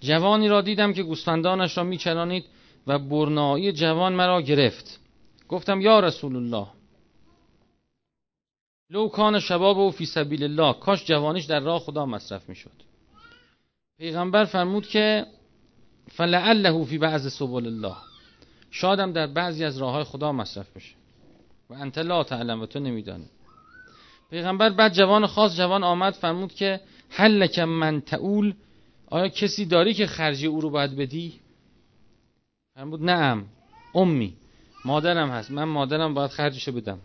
جوانی 0.00 0.48
را 0.48 0.60
دیدم 0.60 0.92
که 0.92 1.02
گوسفندانش 1.02 1.76
را 1.76 1.84
میچرانید 1.84 2.44
و 2.86 2.98
برنایی 2.98 3.72
جوان 3.72 4.12
مرا 4.12 4.42
گرفت. 4.42 5.00
گفتم 5.48 5.80
یا 5.80 6.00
رسول 6.00 6.36
الله. 6.36 6.66
لو 8.90 9.08
کان 9.08 9.40
شباب 9.40 9.78
و 9.78 9.90
فی 9.90 10.06
سبیل 10.06 10.42
الله. 10.42 10.72
کاش 10.72 11.04
جوانیش 11.04 11.44
در 11.44 11.60
راه 11.60 11.80
خدا 11.80 12.06
مصرف 12.06 12.48
می‌شد. 12.48 12.82
پیغمبر 13.98 14.44
فرمود 14.44 14.86
که 14.86 15.26
فلعله 16.10 16.84
فی 16.84 16.98
بعض 16.98 17.32
سبل 17.32 17.66
الله. 17.66 17.96
شادم 18.70 19.12
در 19.12 19.26
بعضی 19.26 19.64
از 19.64 19.78
راه 19.78 19.92
های 19.92 20.04
خدا 20.04 20.32
مصرف 20.32 20.76
بشه. 20.76 20.99
و 21.70 21.74
انت 21.74 21.98
لا 21.98 22.24
تعلم 22.24 22.62
و 22.62 22.66
تو 22.66 22.80
نمیدانی. 22.80 23.26
پیغمبر 24.30 24.70
بعد 24.70 24.92
جوان 24.92 25.26
خاص 25.26 25.56
جوان 25.56 25.84
آمد 25.84 26.14
فرمود 26.14 26.54
که 26.54 26.80
لکم 27.20 27.64
من 27.64 28.00
تعول 28.00 28.54
آیا 29.06 29.28
کسی 29.28 29.64
داری 29.64 29.94
که 29.94 30.06
خرجی 30.06 30.46
او 30.46 30.60
رو 30.60 30.70
باید 30.70 30.96
بدی؟ 30.96 31.40
فرمود 32.74 33.02
نعم 33.02 33.46
امی 33.94 34.36
مادرم 34.84 35.30
هست 35.30 35.50
من 35.50 35.64
مادرم 35.64 36.14
باید 36.14 36.30
خرجشو 36.30 36.72
بدم. 36.72 36.98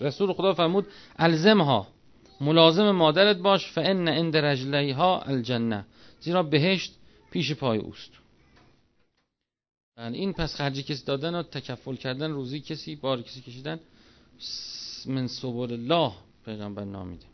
رسول 0.00 0.32
خدا 0.32 0.54
فرمود 0.54 0.86
الزمها 1.16 1.86
ملازم 2.40 2.90
مادرت 2.90 3.36
باش 3.36 3.72
فان 3.72 4.08
عند 4.08 4.36
رجلیها 4.36 5.20
الجنه 5.20 5.86
زیرا 6.20 6.42
بهشت 6.42 6.94
پیش 7.30 7.52
پای 7.52 7.78
اوست. 7.78 8.10
این 9.98 10.32
پس 10.32 10.54
خرجی 10.54 10.82
کسی 10.82 11.04
دادن 11.04 11.34
و 11.34 11.42
تکفل 11.42 11.94
کردن 11.94 12.30
روزی 12.30 12.60
کسی 12.60 12.96
بار 12.96 13.22
کسی 13.22 13.40
کشیدن 13.40 13.80
من 15.06 15.26
سبول 15.26 15.72
الله 15.72 16.12
پیغمبر 16.44 16.84
نامیده. 16.84 17.26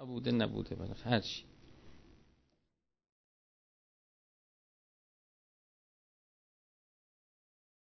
نبوده 0.00 0.32
نبوده 0.32 0.74
بله 0.74 0.94
هر 0.94 1.20
چی. 1.20 1.44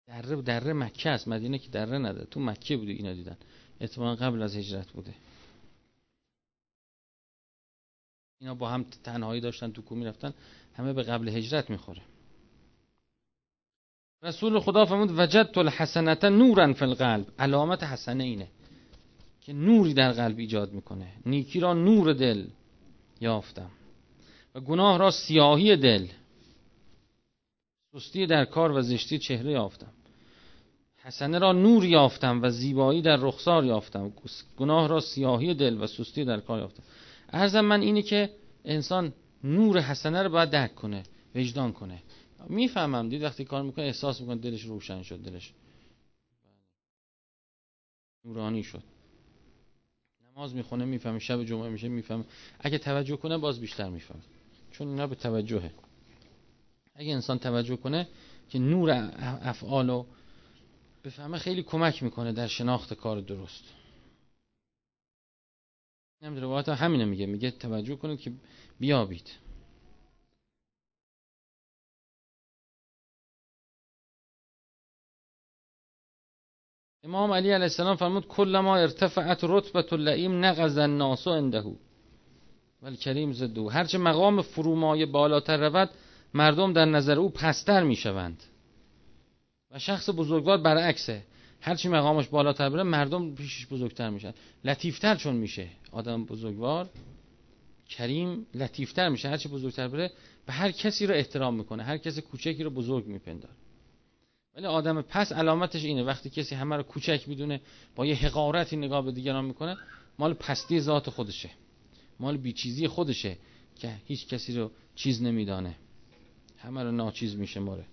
دره 0.06 0.42
دره 0.42 0.72
مکه 0.72 1.10
است. 1.10 1.28
مدینه 1.28 1.58
که 1.58 1.68
دره 1.70 1.98
نداره. 1.98 2.26
تو 2.26 2.40
مکه 2.40 2.76
بوده 2.76 2.92
اینا 2.92 3.12
دیدن. 3.14 3.36
اتفاقا 3.80 4.14
قبل 4.14 4.42
از 4.42 4.56
هجرت 4.56 4.92
بوده. 4.92 5.14
اینا 8.40 8.54
با 8.54 8.68
هم 8.68 8.82
تنهایی 8.84 9.40
داشتن 9.40 9.72
تو 9.72 9.82
کومی 9.82 10.04
رفتن 10.04 10.34
همه 10.74 10.92
به 10.92 11.02
قبل 11.02 11.28
هجرت 11.28 11.70
می‌خوره. 11.70 12.02
رسول 14.26 14.60
خدا 14.60 14.84
فرمود 14.84 15.18
وجدت 15.18 15.58
الحسنت 15.58 16.24
نورا 16.24 16.72
فی 16.72 16.84
القلب. 16.84 17.26
علامت 17.38 17.82
حسنه 17.82 18.24
اینه 18.24 18.48
که 19.40 19.52
نوری 19.52 19.94
در 19.94 20.12
قلب 20.12 20.38
ایجاد 20.38 20.72
می‌کنه. 20.72 21.12
نیکی 21.26 21.60
را 21.60 21.74
نور 21.74 22.12
دل 22.12 22.46
یافتم 23.20 23.70
و 24.54 24.60
گناه 24.60 24.98
را 24.98 25.10
سیاهی 25.10 25.76
دل 25.76 26.06
سستی 27.92 28.26
در 28.26 28.44
کار 28.44 28.72
و 28.72 28.82
زشتی 28.82 29.18
چهره 29.18 29.52
یافتم. 29.52 29.92
حسنه 31.02 31.38
را 31.38 31.52
نور 31.52 31.84
یافتم 31.84 32.42
و 32.42 32.50
زیبایی 32.50 33.02
در 33.02 33.16
رخسار 33.16 33.64
یافتم. 33.64 34.12
گناه 34.56 34.88
را 34.88 35.00
سیاهی 35.00 35.54
دل 35.54 35.82
و 35.82 35.86
سستی 35.86 36.24
در 36.24 36.40
کار 36.40 36.58
یافتم. 36.58 36.82
ارزم 37.32 37.60
من 37.60 37.80
اینه 37.80 38.02
که 38.02 38.30
انسان 38.64 39.12
نور 39.44 39.80
حسنه 39.80 40.22
رو 40.22 40.28
باید 40.28 40.50
درک 40.50 40.74
کنه 40.74 41.02
وجدان 41.34 41.72
کنه. 41.72 42.02
می‌فهمم. 42.46 43.08
دید 43.08 43.22
وقتی 43.22 43.44
کار 43.44 43.62
می‌کنه 43.62 43.84
احساس 43.84 44.20
می‌کنه 44.20 44.36
دلش 44.36 44.62
روشن 44.62 45.02
شد 45.02 45.18
دلش. 45.18 45.52
نورانی 48.24 48.62
شد. 48.62 48.82
نماز 50.30 50.54
می‌خونه 50.54 50.84
می‌فهمه. 50.84 51.18
شب 51.18 51.44
جمعه 51.44 51.68
میشه 51.68 51.88
می‌فهمه. 51.88 52.24
اگه 52.60 52.78
توجه 52.78 53.16
کنه 53.16 53.38
باز 53.38 53.60
بیشتر 53.60 53.88
می‌فهمه. 53.90 54.22
چون 54.70 54.88
اینا 54.88 55.06
به 55.06 55.14
توجهه. 55.14 55.70
اگه 56.94 57.12
انسان 57.12 57.38
توجه 57.38 57.76
کنه 57.76 58.08
که 58.48 58.58
نور 58.58 59.10
افعالو 59.42 60.06
بفهمه 61.04 61.38
خیلی 61.38 61.62
کمک 61.62 62.02
می‌کنه 62.02 62.32
در 62.32 62.46
شناخت 62.46 62.94
کار 62.94 63.20
درست. 63.20 63.64
نمی‌دونه 66.22 66.46
روایت 66.46 66.68
همینه 66.68 67.04
میگه. 67.04 67.26
میگه 67.26 67.50
توجه 67.50 67.96
کنید 67.96 68.20
که 68.20 68.32
بیابید. 68.78 69.30
امام 77.06 77.32
علی 77.32 77.50
علیه 77.50 77.62
السلام 77.62 77.96
فرمود 77.96 78.26
کل 78.28 78.58
ما 78.58 78.76
ارتفعت 78.76 79.40
رتبت 79.42 79.92
اللعیم 79.92 80.44
نقض 80.44 80.78
الناس 80.78 81.26
اندهو 81.28 81.74
ولی 82.82 82.96
کریم 82.96 83.32
زدو 83.32 83.68
هرچه 83.68 83.98
مقام 83.98 84.42
فرومای 84.42 85.06
بالاتر 85.06 85.56
رود 85.56 85.90
مردم 86.34 86.72
در 86.72 86.84
نظر 86.84 87.18
او 87.18 87.30
پستر 87.30 87.82
می‌شوند. 87.82 88.42
و 89.70 89.78
شخص 89.78 90.10
بزرگوار 90.10 90.58
برعکسه 90.58 91.22
هرچی 91.60 91.88
مقامش 91.88 92.28
بالاتر 92.28 92.70
بره 92.70 92.82
مردم 92.82 93.34
پیشش 93.34 93.66
بزرگتر 93.66 94.10
میشن. 94.10 94.34
لطیفتر 94.64 95.14
چون 95.14 95.36
میشه. 95.36 95.68
آدم 95.92 96.24
بزرگوار 96.24 96.88
کریم 97.88 98.46
لطیفتر 98.54 99.08
میشه. 99.08 99.28
هرچی 99.28 99.48
بزرگتر 99.48 99.88
بره 99.88 100.10
به 100.46 100.52
هر 100.52 100.70
کسی 100.70 101.06
رو 101.06 101.14
احترام 101.14 101.54
می‌کنه 101.54 101.82
هر 101.82 101.96
کسی 101.98 102.20
کوچکی 102.20 102.62
رو 102.62 102.70
بزرگ 102.70 103.06
میپندار 103.06 103.50
ولی 104.56 104.66
آدم 104.66 105.02
پس 105.02 105.32
علامتش 105.32 105.84
اینه 105.84 106.02
وقتی 106.02 106.30
کسی 106.30 106.54
همه 106.54 106.76
رو 106.76 106.82
کوچک 106.82 107.28
می‌دونه 107.28 107.60
با 107.96 108.06
یه 108.06 108.14
حقارتی 108.14 108.76
نگاه 108.76 109.04
به 109.04 109.12
دیگران 109.12 109.44
می‌کنه 109.44 109.76
مال 110.18 110.34
پستی 110.34 110.80
ذات 110.80 111.10
خودشه. 111.10 111.50
مال 112.20 112.36
بیچیزی 112.36 112.88
خودشه 112.88 113.36
که 113.78 113.92
هیچ 114.04 114.28
کسی 114.28 114.56
رو 114.56 114.70
چیز 114.94 115.22
نمیدانه. 115.22 115.76
همه 116.58 116.82
رو 116.82 116.92
ناچیز 116.92 117.36
میشه 117.36 117.60
ماره. 117.60 117.86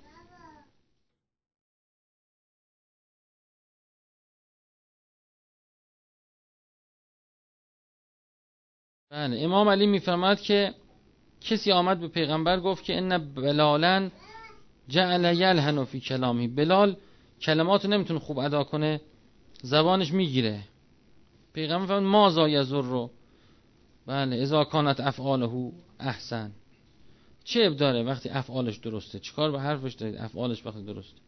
بله 9.10 9.42
امام 9.42 9.70
علی 9.70 9.88
میفرماد 9.88 10.42
که 10.42 10.74
کسی 11.42 11.72
آمد 11.72 12.00
به 12.00 12.08
پیغمبر 12.08 12.60
گفت 12.60 12.84
که 12.84 12.98
ان 12.98 13.34
بلالا 13.34 14.10
جعل 14.88 15.36
یلهن 15.36 15.84
فی 15.84 16.00
کلامی. 16.00 16.48
بلال 16.48 16.98
کلمات 17.42 17.86
نمی‌تونه 17.86 18.20
خوب 18.20 18.40
ادا 18.40 18.64
کنه 18.64 19.02
زبانش 19.62 20.14
می‌گیره. 20.14 20.64
پیغمبر 21.54 21.86
فرمود 21.86 22.12
ما 22.12 22.30
زایزر 22.30 22.82
رو 22.82 23.12
بله 24.08 24.36
اذا 24.36 24.64
کانت 24.64 25.00
افعاله 25.00 25.72
احسن. 26.00 26.52
چه 27.44 27.66
اب 27.66 27.76
داره 27.76 28.04
وقتی 28.04 28.30
افعالش 28.30 28.78
درسته؟ 28.78 29.20
چیکار 29.20 29.52
به 29.52 29.60
حرفش 29.60 29.94
دارید؟ 29.94 30.16
افعالش 30.16 30.66
وقتی 30.66 30.84
درسته. 30.84 31.22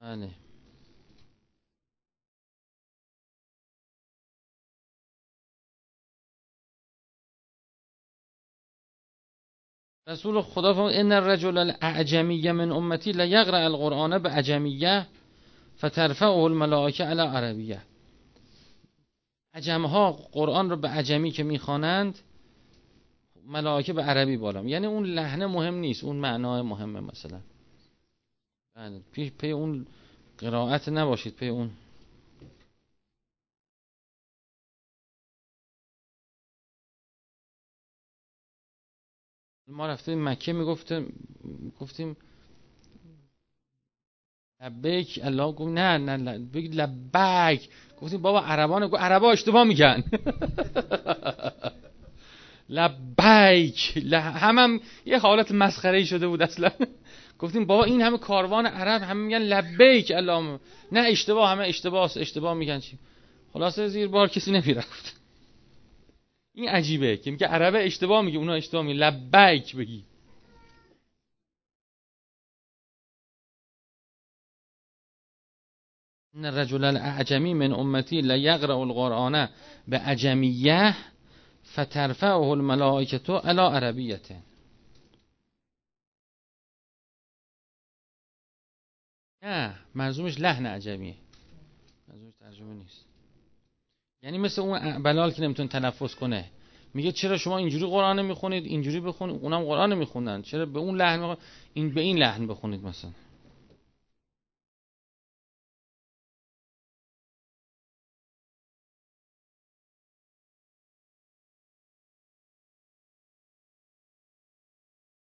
بله. 0.00 0.30
رسول 10.08 10.42
خدا 10.42 10.74
فرمود 10.74 10.92
ان 10.92 11.12
الرجل 11.12 11.58
الاعجمی 11.58 12.52
من 12.52 12.72
امتی 12.72 13.12
لیقرا 13.12 13.58
القرآن 13.58 14.18
بعجمیته 14.18 15.06
فترفعه 15.78 16.28
الملائکه 16.28 17.04
علی 17.04 17.20
عربیته 17.20 17.82
عجم‌ها 19.54 20.12
قرآن 20.12 20.70
رو 20.70 20.76
به 20.76 20.88
عجمی 20.88 21.30
که 21.30 21.42
می‌خوانند 21.42 22.18
ملائکه 23.46 23.92
به 23.92 24.02
عربی 24.02 24.36
بالا. 24.36 24.64
یعنی 24.64 24.86
اون 24.86 25.06
لحنه 25.06 25.46
مهم 25.46 25.74
نیست 25.74 26.04
اون 26.04 26.16
معنای 26.16 26.62
مهمه 26.62 27.00
مثلا. 27.00 27.40
بله 28.76 29.00
پی, 29.12 29.30
پی 29.30 29.50
اون 29.50 29.86
قرائت 30.38 30.88
نباشید 30.88 31.36
پی 31.36 31.48
اون 31.48 31.70
ما 39.72 39.86
رفتیم 39.86 40.28
مکه 40.28 40.52
می‌گفتیم 40.52 41.12
گفتیم 41.80 42.16
لبیک 44.62 45.20
الله 45.24 45.52
گفت 45.52 45.70
نه 45.72 45.98
نه 45.98 46.16
لبیک. 46.16 47.68
گفتیم 48.00 48.22
بابا 48.22 48.40
عربان 48.40 48.86
گفت 48.86 49.02
عربا 49.02 49.30
اشتباه 49.32 49.64
میگن. 49.64 50.04
لبیک. 52.68 53.96
هم, 54.12 54.58
هم 54.58 54.80
یه 55.06 55.18
حالت 55.18 55.52
مسخره 55.52 56.04
شده 56.04 56.28
بود 56.28 56.42
اصلا. 56.42 56.70
گفتیم 57.38 57.64
بابا 57.64 57.84
این 57.84 58.02
همه 58.02 58.18
کاروان 58.18 58.66
عرب 58.66 59.02
همه 59.02 59.20
میگن 59.20 59.38
لبیک 59.38 60.12
الله 60.16 60.60
نه 60.92 61.00
اشتباه 61.00 61.50
همه 61.50 61.64
اشتباه 61.68 62.10
اشتباه 62.16 62.54
میگن 62.54 62.80
چی. 62.80 62.98
خلاصه 63.52 63.88
زیر 63.88 64.08
بار 64.08 64.28
کسی 64.28 64.52
نمی‌رفت. 64.52 65.21
این 66.54 66.68
عجیبه 66.68 67.16
که 67.16 67.30
میگه 67.30 67.46
عربه 67.46 67.86
اشتباه 67.86 68.22
میگه 68.22 68.38
اونا 68.38 68.54
اشتباه 68.54 68.84
میگه. 68.84 68.98
لبیک 68.98 69.76
بگی. 69.76 70.04
ان 76.34 76.44
الرجل 76.44 76.84
الاعجمی 76.84 77.54
من 77.54 77.72
امتی 77.72 78.20
لیقرأ 78.20 78.76
القرآن 78.76 79.48
به 79.88 79.98
عجمیه 79.98 80.96
فترفعه 81.74 82.36
الملائکه 82.36 83.32
علی 83.32 83.60
عربیته 83.60 84.42
نه 89.42 89.78
مرزومش 89.94 90.40
لحن 90.40 90.66
عجمیه. 90.66 91.16
مرزومش 92.08 92.34
ترجمه 92.40 92.74
نیست. 92.74 93.11
یعنی 94.22 94.38
مثل 94.38 94.62
اون 94.62 95.02
بلال 95.02 95.32
که 95.32 95.42
نمیتون 95.42 95.68
تلفظ 95.68 96.14
کنه. 96.14 96.50
میگه 96.94 97.12
چرا 97.12 97.36
شما 97.38 97.58
اینجوری 97.58 97.86
قرآن 97.86 98.22
می‌خونید 98.22 98.64
اینجوری 98.64 99.00
بخونید 99.00 99.42
اونم 99.42 99.64
قرآن 99.64 99.94
می‌خونن 99.94 100.42
چرا 100.42 100.66
به 100.66 100.78
اون 100.78 100.96
لحن 100.96 101.36
این 101.74 101.94
به 101.94 102.00
این 102.00 102.18
لحن 102.18 102.46
بخونید 102.46 102.84
مثلا؟ 102.84 103.10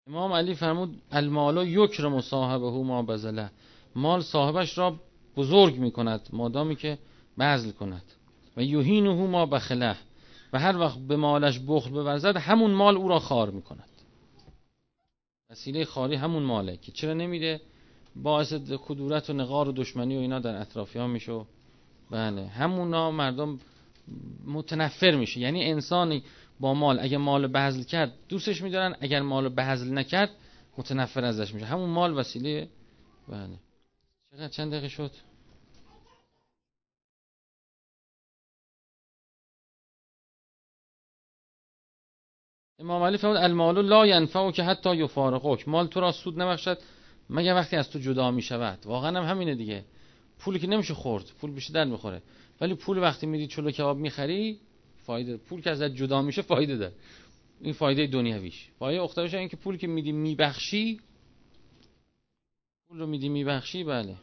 امام 0.09 0.33
علی 0.33 0.55
فرمود 0.55 1.03
المال 1.11 1.69
یکر 1.69 2.21
صاحبه 2.21 2.71
ما 2.71 3.03
بزله 3.03 3.51
مال 3.95 4.21
صاحبش 4.21 4.79
را 4.79 4.97
بزرگ 5.37 5.77
می‌کند 5.79 6.29
مادامی 6.33 6.77
که 6.77 6.99
بذل 7.39 7.71
کند. 7.71 8.03
و 8.57 8.63
یهینه 8.63 9.13
ما 9.27 9.47
بخله. 9.47 9.97
و 10.53 10.59
هر 10.59 10.77
وقت 10.79 10.99
به 10.99 11.17
مالش 11.17 11.61
بخل 11.69 11.91
بورزد 11.91 12.37
همون 12.37 12.71
مال 12.71 12.97
او 12.97 13.09
را 13.09 13.19
خار 13.19 13.51
می‌کند. 13.51 13.89
وسیله 15.51 15.85
خاری 15.85 16.15
همون 16.15 16.43
ماله 16.43 16.77
که 16.77 16.93
چرا 16.93 17.15
نمیده؟ 17.15 17.61
باعث 18.17 18.53
کدورت 18.87 19.31
و 19.31 19.33
نقار 19.33 19.69
و 19.69 19.73
دشمنی 19.73 20.17
و 20.17 20.21
اینا 20.21 20.39
در 20.39 20.61
اطرافیان 20.61 21.11
میشه. 21.11 21.45
بله 22.11 22.47
همونا 22.47 23.11
مردم 23.11 23.59
متنفر 24.47 25.11
میشه. 25.11 25.41
یعنی 25.41 25.71
انسانی 25.71 26.23
با 26.61 26.75
مال 26.75 26.99
اگر 27.01 27.19
مال 27.19 27.47
بذل 27.47 27.83
کرد 27.83 28.13
دوستش 28.29 28.63
میدارن 28.63 28.97
اگر 29.01 29.23
مال 29.23 29.49
بذل 29.49 29.99
نکرد 29.99 30.31
متنفر 30.79 31.25
ازش 31.25 31.55
میشه. 31.55 31.67
همون 31.67 31.91
مال 31.91 32.19
وسیله. 32.19 32.69
بله. 33.29 33.59
چقدر 34.31 34.49
چند 34.49 34.71
دقیقه 34.71 34.89
شد؟ 34.89 35.11
امام 42.79 43.03
علی 43.03 43.19
فرمود 43.19 43.37
المال 43.37 43.87
لا 43.87 44.07
ینفع 44.07 44.51
که 44.51 44.63
حتی 44.63 44.97
یفارقک. 44.97 45.69
مال 45.69 45.87
تو 45.87 46.01
را 46.01 46.13
سود 46.13 46.43
نبخشد 46.43 46.79
مگر 47.31 47.55
وقتی 47.55 47.77
از 47.77 47.91
تو 47.91 47.99
جدا 47.99 48.31
می 48.31 48.43
شود 48.43 48.79
واقعا 48.87 49.21
هم 49.21 49.31
همینه 49.31 49.55
دیگه. 49.55 49.85
پولی 50.39 50.59
که 50.59 50.67
نمیشه 50.67 50.95
خورد 50.95 51.25
پول 51.41 51.51
بیشتر 51.51 51.75
در 51.75 51.85
می‌خوره. 51.85 52.23
ولی 52.61 52.75
پول 52.75 52.99
وقتی 52.99 53.27
میدی 53.27 53.47
چلو 53.47 53.71
کباب 53.71 53.97
می‌خری 53.97 54.59
فایده 54.97 55.37
پول 55.37 55.61
که 55.61 55.71
ازت 55.71 55.89
جدا 55.89 56.23
میشه 56.23 56.43
فایده 56.43 56.77
داره. 56.77 56.93
این 57.61 57.73
فایده 57.73 58.07
دنیویش 58.07 58.69
فایده 58.79 59.03
اخترش 59.03 59.35
این 59.35 59.49
که 59.49 59.57
پول 59.57 59.77
که 59.77 59.87
میدی 59.87 60.13
میبخشی 60.13 61.01
پول 62.89 62.99
رو 62.99 63.07
میدی 63.07 63.29
میبخشی 63.29 63.85
بله. 63.85 64.17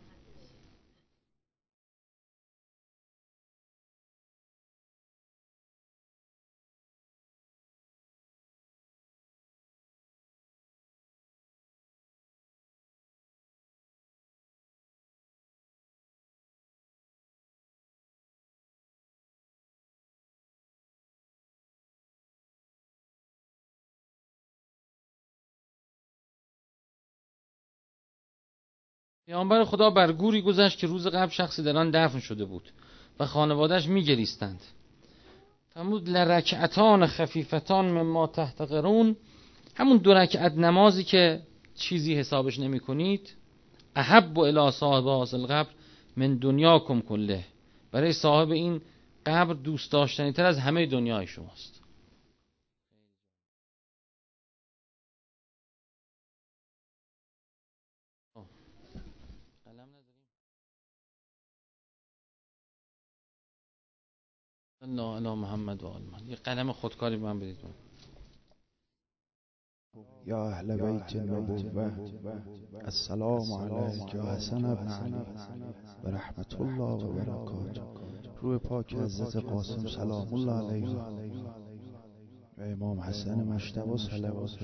پیامبر 29.25 29.63
خدا 29.63 29.89
بر 29.89 30.11
گوری 30.11 30.41
گذشت 30.41 30.79
که 30.79 30.87
روز 30.87 31.07
قبل 31.07 31.31
شخصی 31.31 31.63
در 31.63 31.77
آن 31.77 31.91
دفن 31.91 32.19
شده 32.19 32.45
بود 32.45 32.71
و 33.19 33.25
خانوادهش 33.25 33.87
میگریستند. 33.87 34.61
فرمود 35.69 36.09
لرکعتان 36.09 37.07
خفیفتان 37.07 37.85
مما 37.85 38.27
تحت 38.27 38.61
قرون 38.61 39.15
همون 39.75 39.97
دو 39.97 40.13
رکعت 40.13 40.53
نمازی 40.53 41.03
که 41.03 41.41
چیزی 41.75 42.15
حسابش 42.15 42.59
نمی 42.59 42.79
کنید 42.79 43.33
احب 43.95 44.37
و 44.37 44.41
الی 44.41 44.71
صاحب 44.71 45.03
حاصل 45.03 45.45
قبر 45.45 45.69
من 46.17 46.35
دنیاکم 46.35 47.01
کله. 47.01 47.45
برای 47.91 48.13
صاحب 48.13 48.51
این 48.51 48.81
قبر 49.25 49.53
دوست 49.53 49.91
داشتنی 49.91 50.31
تر 50.31 50.45
از 50.45 50.59
همه 50.59 50.85
دنیای 50.85 51.27
شماست. 51.27 51.82
الله 64.83 65.15
علی 65.15 65.35
محمد 65.35 65.83
و 65.83 65.87
آل 65.87 66.01
یه 66.27 66.35
قلم 66.35 66.71
خودکاری 66.71 67.17
من 67.17 67.39
بدید 67.39 67.57
من. 67.63 67.73
یا 70.25 70.47
اهل 70.47 70.75
بیت 70.75 71.15
النبوه 71.15 71.93
السلام 72.85 73.53
علیک 73.53 74.13
یا 74.13 74.23
حسن 74.23 74.65
ابن 74.65 74.87
علی. 74.87 75.15
و 76.03 76.07
رحمت 76.07 76.61
الله 76.61 77.05
و 77.05 77.13
برکاته. 77.13 77.81
روح 78.41 78.57
پاک 78.57 78.93
حضرت 78.93 79.35
قاسم 79.35 79.87
سلام 79.87 80.33
الله 80.33 80.71
علیه. 80.71 80.97
و 82.57 82.61
امام 82.61 82.99
حسن 82.99 83.43
مشتبه 83.43 83.97
صلوات 83.97 84.57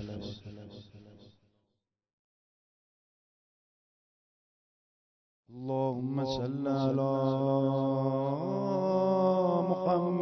اللهم 5.49 6.25
صل 6.25 6.67
على 6.67 6.99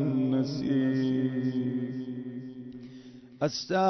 النصير 0.00 1.26
أستغفر 3.42 3.86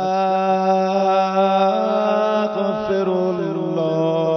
الله. 3.41 4.36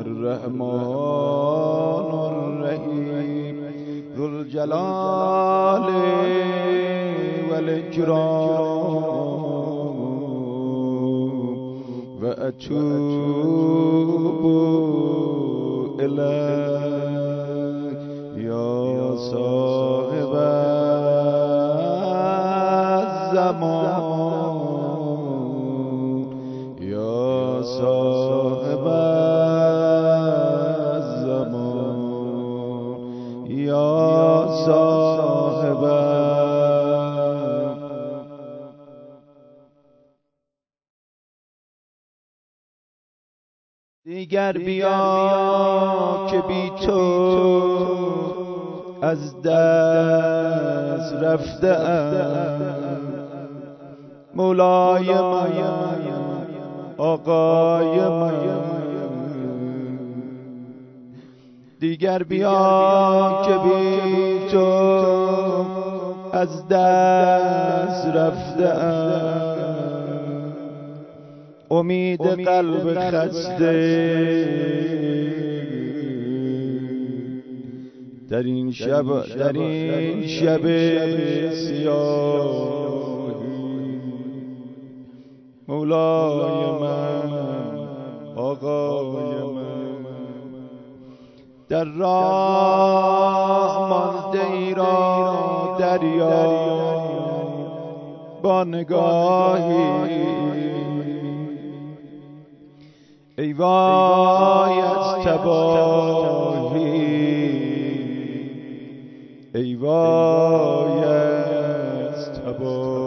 الرحمن 0.06 0.90
الرحيم. 2.30 3.56
ذو 4.16 4.26
الجلال 4.26 5.86
والإكرام. 7.50 8.66
وأتوب 12.22 12.86
إليك 16.00 16.86
يا 16.86 16.95
صاحب 19.30 20.32
الزمان. 24.96 26.30
يا 26.80 27.62
صاحب 27.62 28.86
الزمان. 30.96 31.76
يا 33.50 34.46
صاحب 34.66 35.82
دیگر 44.06 44.52
بیا 44.52 46.26
که 46.30 46.40
بی 46.48 46.70
تو 46.86 47.65
از 49.02 49.42
دست 49.42 51.14
رفته 51.14 51.76
مولای 54.34 55.14
آقای 56.98 58.00
دیگر 61.80 62.22
بیا 62.22 63.42
که 63.46 63.52
بی 63.52 64.48
تو 64.50 64.66
از 66.32 66.68
دست 66.68 68.06
رفته 68.06 68.72
امید 71.70 72.20
قلب 72.22 72.98
خسته. 73.10 74.95
در 78.30 78.42
این 78.42 78.72
شب 78.72 79.22
در 79.36 79.52
این 79.52 80.26
شب 80.26 80.60
سیاهی. 81.50 82.96
مولای 85.68 86.80
من 86.80 87.32
آقای 88.36 89.54
من. 89.54 89.66
در 91.68 91.84
راه 91.84 93.08
مانده 93.88 94.50
ای 94.52 94.74
را 94.74 95.76
دریا 95.80 96.66
با 98.42 98.64
نگاهی. 98.64 100.16
ای 103.38 103.52
وای 103.52 104.80
از 104.80 105.24
تباهی 105.24 106.55
ای 109.56 109.74
وای 109.74 111.04
از 111.04 112.30
تباهی. 112.30 113.06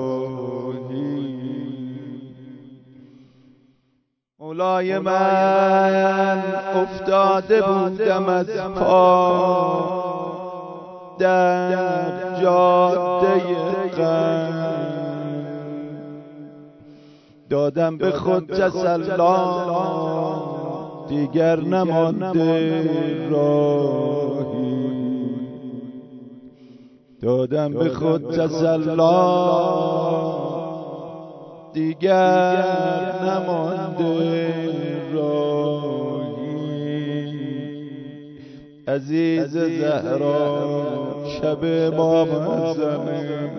مولای 4.40 5.00
من 5.00 6.44
افتاده 6.76 7.62
بودم 7.62 8.26
از 8.26 8.50
پا. 8.58 10.00
در 11.20 12.42
جاده 12.42 13.40
غم 13.98 14.70
دادم 17.50 17.98
به 17.98 18.12
خود 18.12 18.48
تسلا 18.54 19.70
دیگر 21.10 21.60
نمانده 21.60 23.30
راهی 23.30 24.39
دادم 27.22 27.74
به 27.74 27.90
خود 27.90 28.32
تسلا 28.32 29.10
دیگر 31.74 32.66
نمانده 33.24 34.54
راهی 35.14 35.50
عزیز 38.88 39.58
زهرا 39.58 41.26
شب 41.42 41.66
ما 41.96 42.26
زمین. 42.74 43.50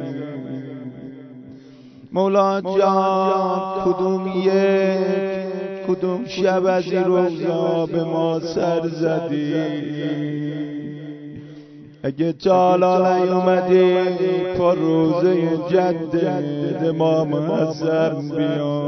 مولا 2.12 2.61
جان 2.61 3.85
کدوم 3.85 4.33
یک 4.44 5.87
کدوم 5.88 6.25
شب 6.27 6.64
از 6.66 6.85
این 6.85 7.05
روزا 7.05 7.87
به 7.87 8.05
ما 8.05 8.40
سر 8.40 8.88
زدی؟ 8.88 10.49
اگه 12.02 12.32
تالا 12.32 13.18
نیومدی 13.18 13.94
پر 14.58 14.74
روزه 14.74 15.58
جد 15.70 16.16
امام 16.84 17.34
حسن 17.34 18.28
بیا 18.36 18.80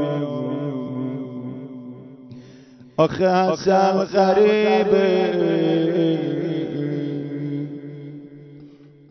آخه 2.97 3.29
حسن 3.29 4.03
غریبه. 4.03 5.03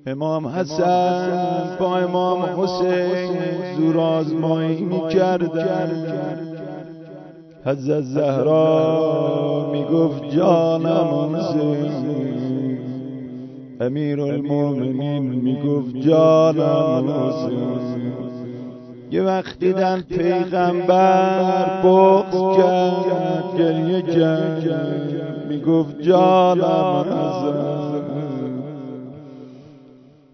امام 0.07 0.47
حسن 0.47 1.77
با 1.81 1.99
امام 1.99 2.43
حسین 2.61 3.33
زور 3.77 3.99
آزمایی 3.99 4.81
می‌کردن. 4.83 5.89
حضرت 7.65 8.05
زهرا 8.05 9.71
می‌گفت 9.73 10.31
جانم 10.31 11.37
حسین. 11.37 12.42
امیر 13.81 14.21
المومنین 14.21 15.23
می‌گفت 15.23 15.97
جانم 15.97 17.11
حسین 17.11 18.13
یه 19.11 19.23
وقت 19.23 19.59
دیدن 19.59 20.01
پیغمبر 20.01 21.83
بغض 21.83 22.57
کرد 22.57 23.59
گریه 23.59 24.03
کرد. 24.03 25.47
می‌گفت 25.49 26.01
جانم 26.01 27.05
حسین 27.11 27.83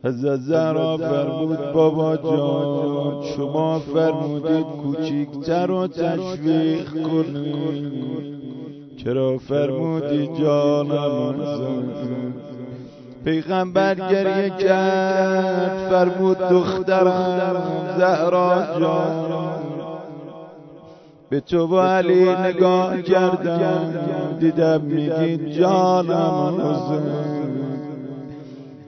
حضرت 0.04 0.40
زهرا 0.40 0.96
فرمود 0.96 1.72
بابا 1.74 2.16
جان 2.16 3.22
شما 3.36 3.78
فرمودید 3.78 4.66
کوچیکتر 4.82 5.66
رو 5.66 5.86
تشویق 5.86 7.02
کنید. 7.02 8.28
چرا 8.96 9.38
فرمودی 9.38 10.28
جانم 10.42 11.34
پیغمبر 13.24 13.94
گریه 13.94 14.50
کرد 14.50 15.88
فرمود 15.90 16.38
دخترم 16.38 17.62
زهرا 17.98 18.80
جان. 18.80 19.28
به 21.30 21.40
تو 21.40 21.66
با 21.66 21.88
علی 21.88 22.34
نگاه 22.36 23.02
کردم 23.02 24.36
دیدم 24.40 24.80
میگی 24.80 25.52
جانم 25.52 26.60
حسین. 26.60 27.38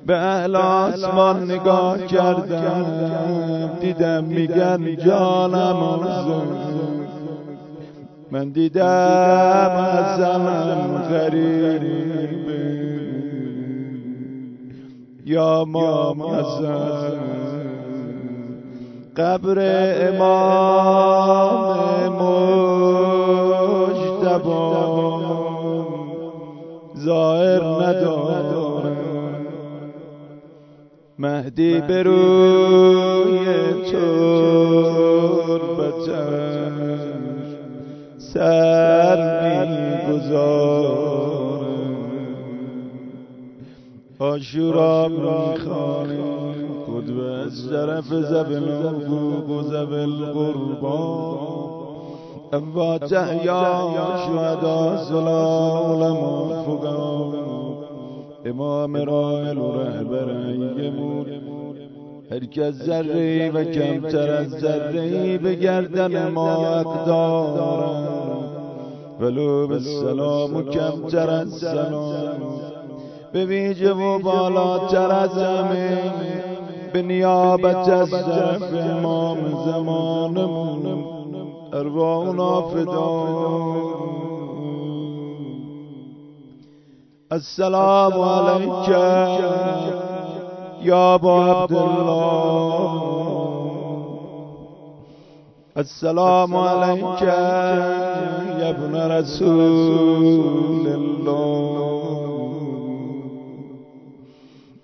به 0.07 0.17
اهل 0.17 0.57
آسمان 0.57 1.51
نگاه 1.51 2.07
کردم 2.07 3.71
دیدم 3.81 4.25
میگن 4.25 4.97
جانم 4.97 6.01
من 8.31 8.49
دیدم 8.49 8.85
ازم 9.93 10.45
غریبه 11.11 12.10
یا 15.31 15.65
مزن 15.65 17.21
قبر 19.17 19.59
امام 20.09 21.71
مجتبا 23.83 24.71
ظاهر 26.99 27.63
ندارم. 27.65 28.97
مهدی 31.19 31.81
به 31.81 32.03
روی 32.03 33.45
تربتش 33.93 34.11
سر 38.19 39.19
می‌گذارم 40.09 41.30
آشورا 44.21 45.09
می‌خوانه 45.09 46.19
قدوه 46.87 47.31
از 47.31 47.71
طرف 47.71 48.05
زبل 48.05 48.69
و 49.51 49.63
زبل 49.63 50.25
قربان. 50.33 51.39
اموات 52.53 53.13
احیا 53.13 53.91
شهدا 54.27 54.97
سلام 54.97 56.49
فقا 56.65 57.33
امام 58.45 58.97
رائل 58.97 59.59
و 59.59 59.73
رهبر 59.73 60.29
ایمون 60.29 61.27
هر 62.31 62.45
کس 62.45 62.75
ذره 62.75 63.51
و 63.51 63.65
کمتر 63.65 64.31
از 64.31 64.51
ذره 64.51 65.39
به 65.39 65.55
گردن 65.55 66.29
ما 66.29 66.67
اقدارم 66.67 68.09
ولو 69.21 69.67
به 69.67 69.79
سلام 69.79 70.57
و 70.57 70.63
کمتر 70.63 71.31
از 71.31 71.49
سلام. 71.49 72.50
به 73.33 73.47
و 73.93 74.19
بالاتر 74.19 75.13
از 75.13 75.39
همه 75.39 75.99
به 76.93 77.03
نیابت 77.03 77.89
از 77.89 78.11
طرف 78.11 78.75
امام 78.75 79.39
زمانمون. 79.67 81.05
ارواحنا 81.73 82.63
فدا 82.63 83.27
السلام 87.31 88.13
علیک 88.13 88.89
یا 90.83 91.15
ابا 91.15 91.47
عبدالله. 91.47 93.03
السلام 95.77 96.57
علیک 96.57 97.23
یا 97.23 98.69
ابن 98.69 98.95
رسول 99.11 100.87
الله. 100.87 102.00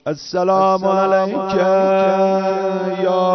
السلام 0.07 0.85
عليك 0.85 1.55
يا 3.03 3.27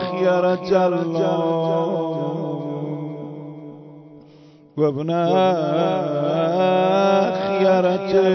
خيرة 0.00 0.70
الله 0.86 1.88
وابن 4.76 5.10
خيرته 7.40 8.28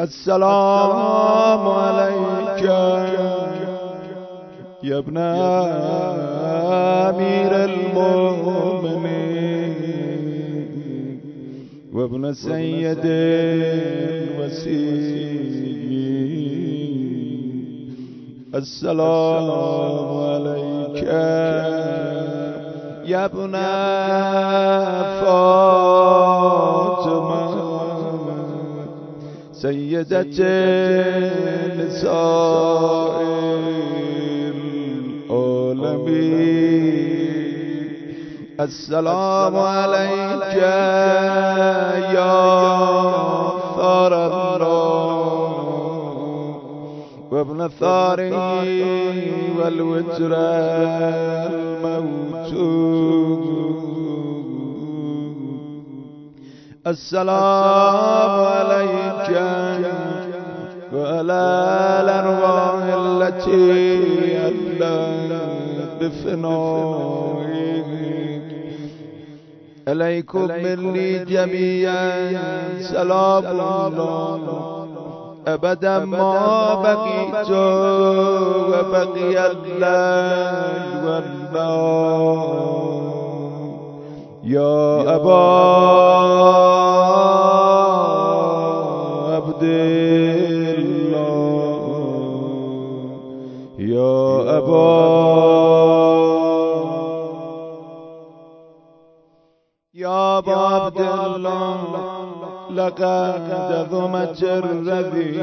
السلام 0.00 1.62
عليك 1.68 2.62
يا 4.82 4.98
ابن 4.98 5.16
أمير 7.08 7.52
المؤمنين. 7.64 9.25
وابن 11.96 12.32
سيد 12.34 13.04
الوسيم. 14.36 14.66
السلام 18.54 19.50
عليك 20.28 21.02
يا 23.08 23.24
ابن 23.24 23.52
فاطمة. 25.24 25.96
سيدة 29.52 30.36
نساء 31.80 33.16
السلام 38.66 39.56
عليك 39.56 40.54
يا 42.16 42.40
ثار 43.76 44.12
وابن 47.32 47.68
ثاره 47.68 48.64
والوتر 49.58 50.32
الموت 51.52 52.52
السلام 56.86 58.34
عليك 58.56 59.30
وعلى 60.94 61.42
الأرواح 62.02 62.82
التي 63.04 63.62
ألت 64.48 64.82
بفنائك 66.00 67.45
عليكم 69.88 70.42
مني 70.42 71.24
جميعا. 71.24 72.10
سلام 72.80 73.44
الله. 73.46 74.86
أبدا 75.46 75.98
ما 76.04 76.74
بقيت 76.74 77.50
وبقي 78.70 79.50
الليل 79.50 81.06
والنار 81.06 82.66
يا 84.44 85.14
أبا 85.16 85.95
لقد 103.00 103.86
ذمت 103.92 104.42
الرذي 104.42 105.40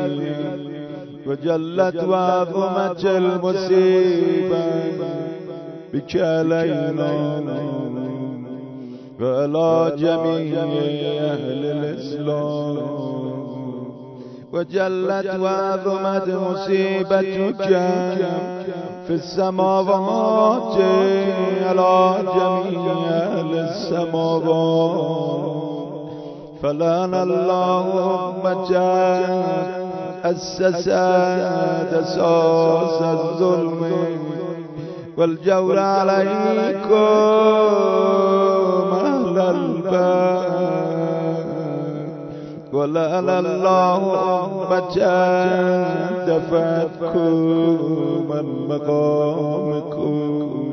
وجلت 1.28 2.04
وعظمت 2.04 3.06
المصيبة 3.06 4.66
بك 5.94 6.16
علينا 6.16 7.12
وعلى 9.22 9.92
جميع 9.98 10.64
أهل 11.34 11.66
الإسلام 11.66 12.78
وجلت 14.54 15.40
وعظمت 15.40 16.28
مصيبتك 16.30 17.80
في 19.08 19.14
السماوات 19.14 20.78
على 21.62 22.18
جميع 22.36 23.14
السماوات 23.64 25.43
فلان 26.64 27.14
الله 27.14 27.86
مجاد 28.44 29.44
أسس 30.24 30.88
أساس 31.92 33.02
الظلم 33.02 33.82
والجور 35.18 35.80
عليكم 35.80 36.94
أهل 38.94 39.40
الباب. 39.40 40.54
ولأن 42.74 43.30
الله 43.30 44.02
مجاد 44.72 46.26
دفعتكم 46.28 47.34
من 48.30 48.46
مقامكم. 48.70 50.73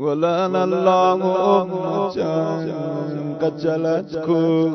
ولأن 0.00 0.56
الله 0.56 1.20
أمة 1.62 2.18
قتلتكم. 3.42 4.72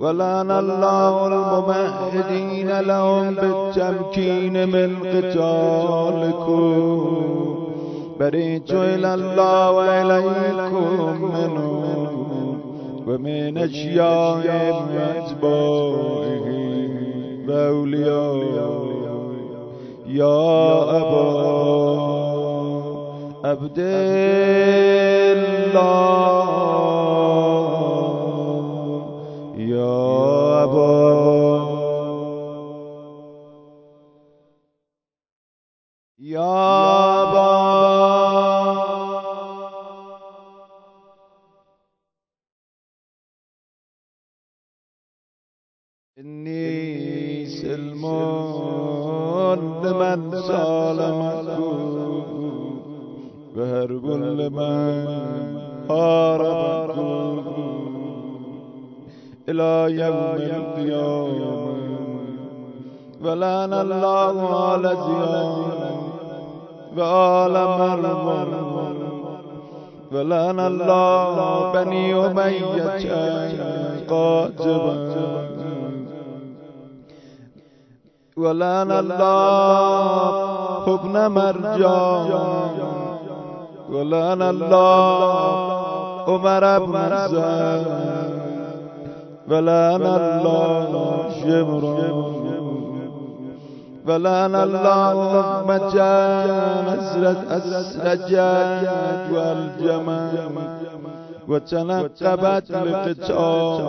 ولأن 0.00 0.50
الله 0.50 1.26
الممهدين 1.26 2.80
لهم 2.80 3.34
بالتمكين 3.34 4.68
من 4.68 4.96
قتالكم. 4.96 6.56
بريت 8.20 8.70
إلى 8.70 9.14
الله 9.14 9.70
وإليكم 9.70 11.30
منه 11.34 11.95
ومن 13.06 13.58
أشيائهم 13.58 14.94
وأتباعهم 14.96 16.46
وأوليائهم 17.48 18.96
يا 20.06 20.82
أبا 20.96 21.26
عبد 23.44 23.78
الله 25.36 26.46
يا 29.58 30.64
أبا 30.64 31.06
يا 36.20 37.15
وهرب 54.16 54.40
لمن 54.40 55.06
حاربكم 55.88 57.42
إلى 59.48 60.00
يوم 60.00 60.36
القيامة 60.36 61.76
ولان 63.24 63.72
الله 63.72 64.70
على 64.70 64.88
زيان 64.88 65.62
وآل 66.96 67.52
مرمر 67.52 68.48
ولان 70.12 70.60
الله 70.60 71.72
بني 71.72 72.14
أمية 72.26 72.76
قاتبا 74.08 75.16
ولان 78.36 78.92
الله 78.92 80.94
ابن 80.94 81.26
مرجان 81.30 82.65
گلان 83.92 84.42
الله 84.42 85.50
عمر 86.28 86.64
ابن 86.64 87.28
زيد 87.28 87.86
ولان 89.50 90.02
الله 90.02 90.90
شمر 91.40 91.84
فلان 94.06 94.54
الله 94.54 95.14
جاء 95.94 96.48
مسرج 96.88 97.40
السجاد 97.50 98.86
والجمال. 99.32 100.36
وتنقبت 101.48 102.70
القتال 102.70 103.82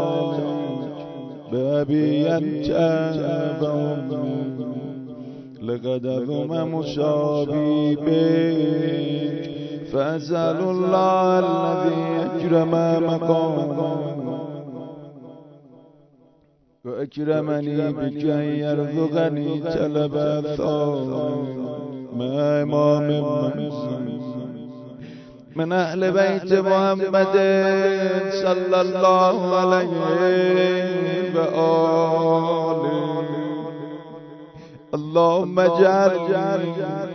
بأبي 1.52 2.08
انجاب 2.38 3.62
لقد 5.62 6.06
ذم 6.06 6.52
مصابي 6.76 7.96
بك. 7.96 9.67
فأسأل 9.94 10.60
الله 10.60 11.40
الذي 11.40 12.02
أكرم 12.26 12.72
مقامه. 13.08 13.80
وأكرمني 16.86 17.92
بك 17.92 18.22
أن 18.26 18.48
يرزقني 18.66 19.60
تلب 19.60 20.16
الثور 20.16 21.10
مع 22.14 22.36
إمام 22.64 23.08
من 23.10 23.72
من 25.56 25.72
أهل 25.72 26.12
بيت 26.12 26.54
محمد 26.54 27.36
صلى 28.44 28.82
الله 28.82 29.56
عليه 29.56 29.92
وآله. 30.04 30.78
اللهم 34.94 35.60
اجعلني 35.60 37.07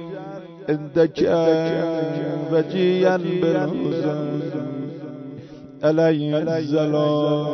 عندك 0.68 1.18
وجيا 2.52 3.16
بالحزن 3.16 4.40
علي 5.84 6.58
الزلام 6.58 7.46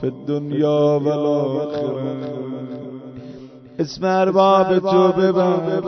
في 0.00 0.06
الدنيا 0.06 0.80
والآخرة. 1.04 2.04
اسم 3.80 4.04
ارباب 4.04 4.78
تو 4.78 5.08
ببر 5.08 5.82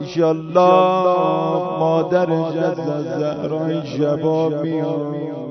ایشالله 0.00 1.78
مادر 1.80 2.30
جز 2.50 2.80
زهرای 3.20 3.86
شباب 3.86 4.52
میاد 4.62 5.49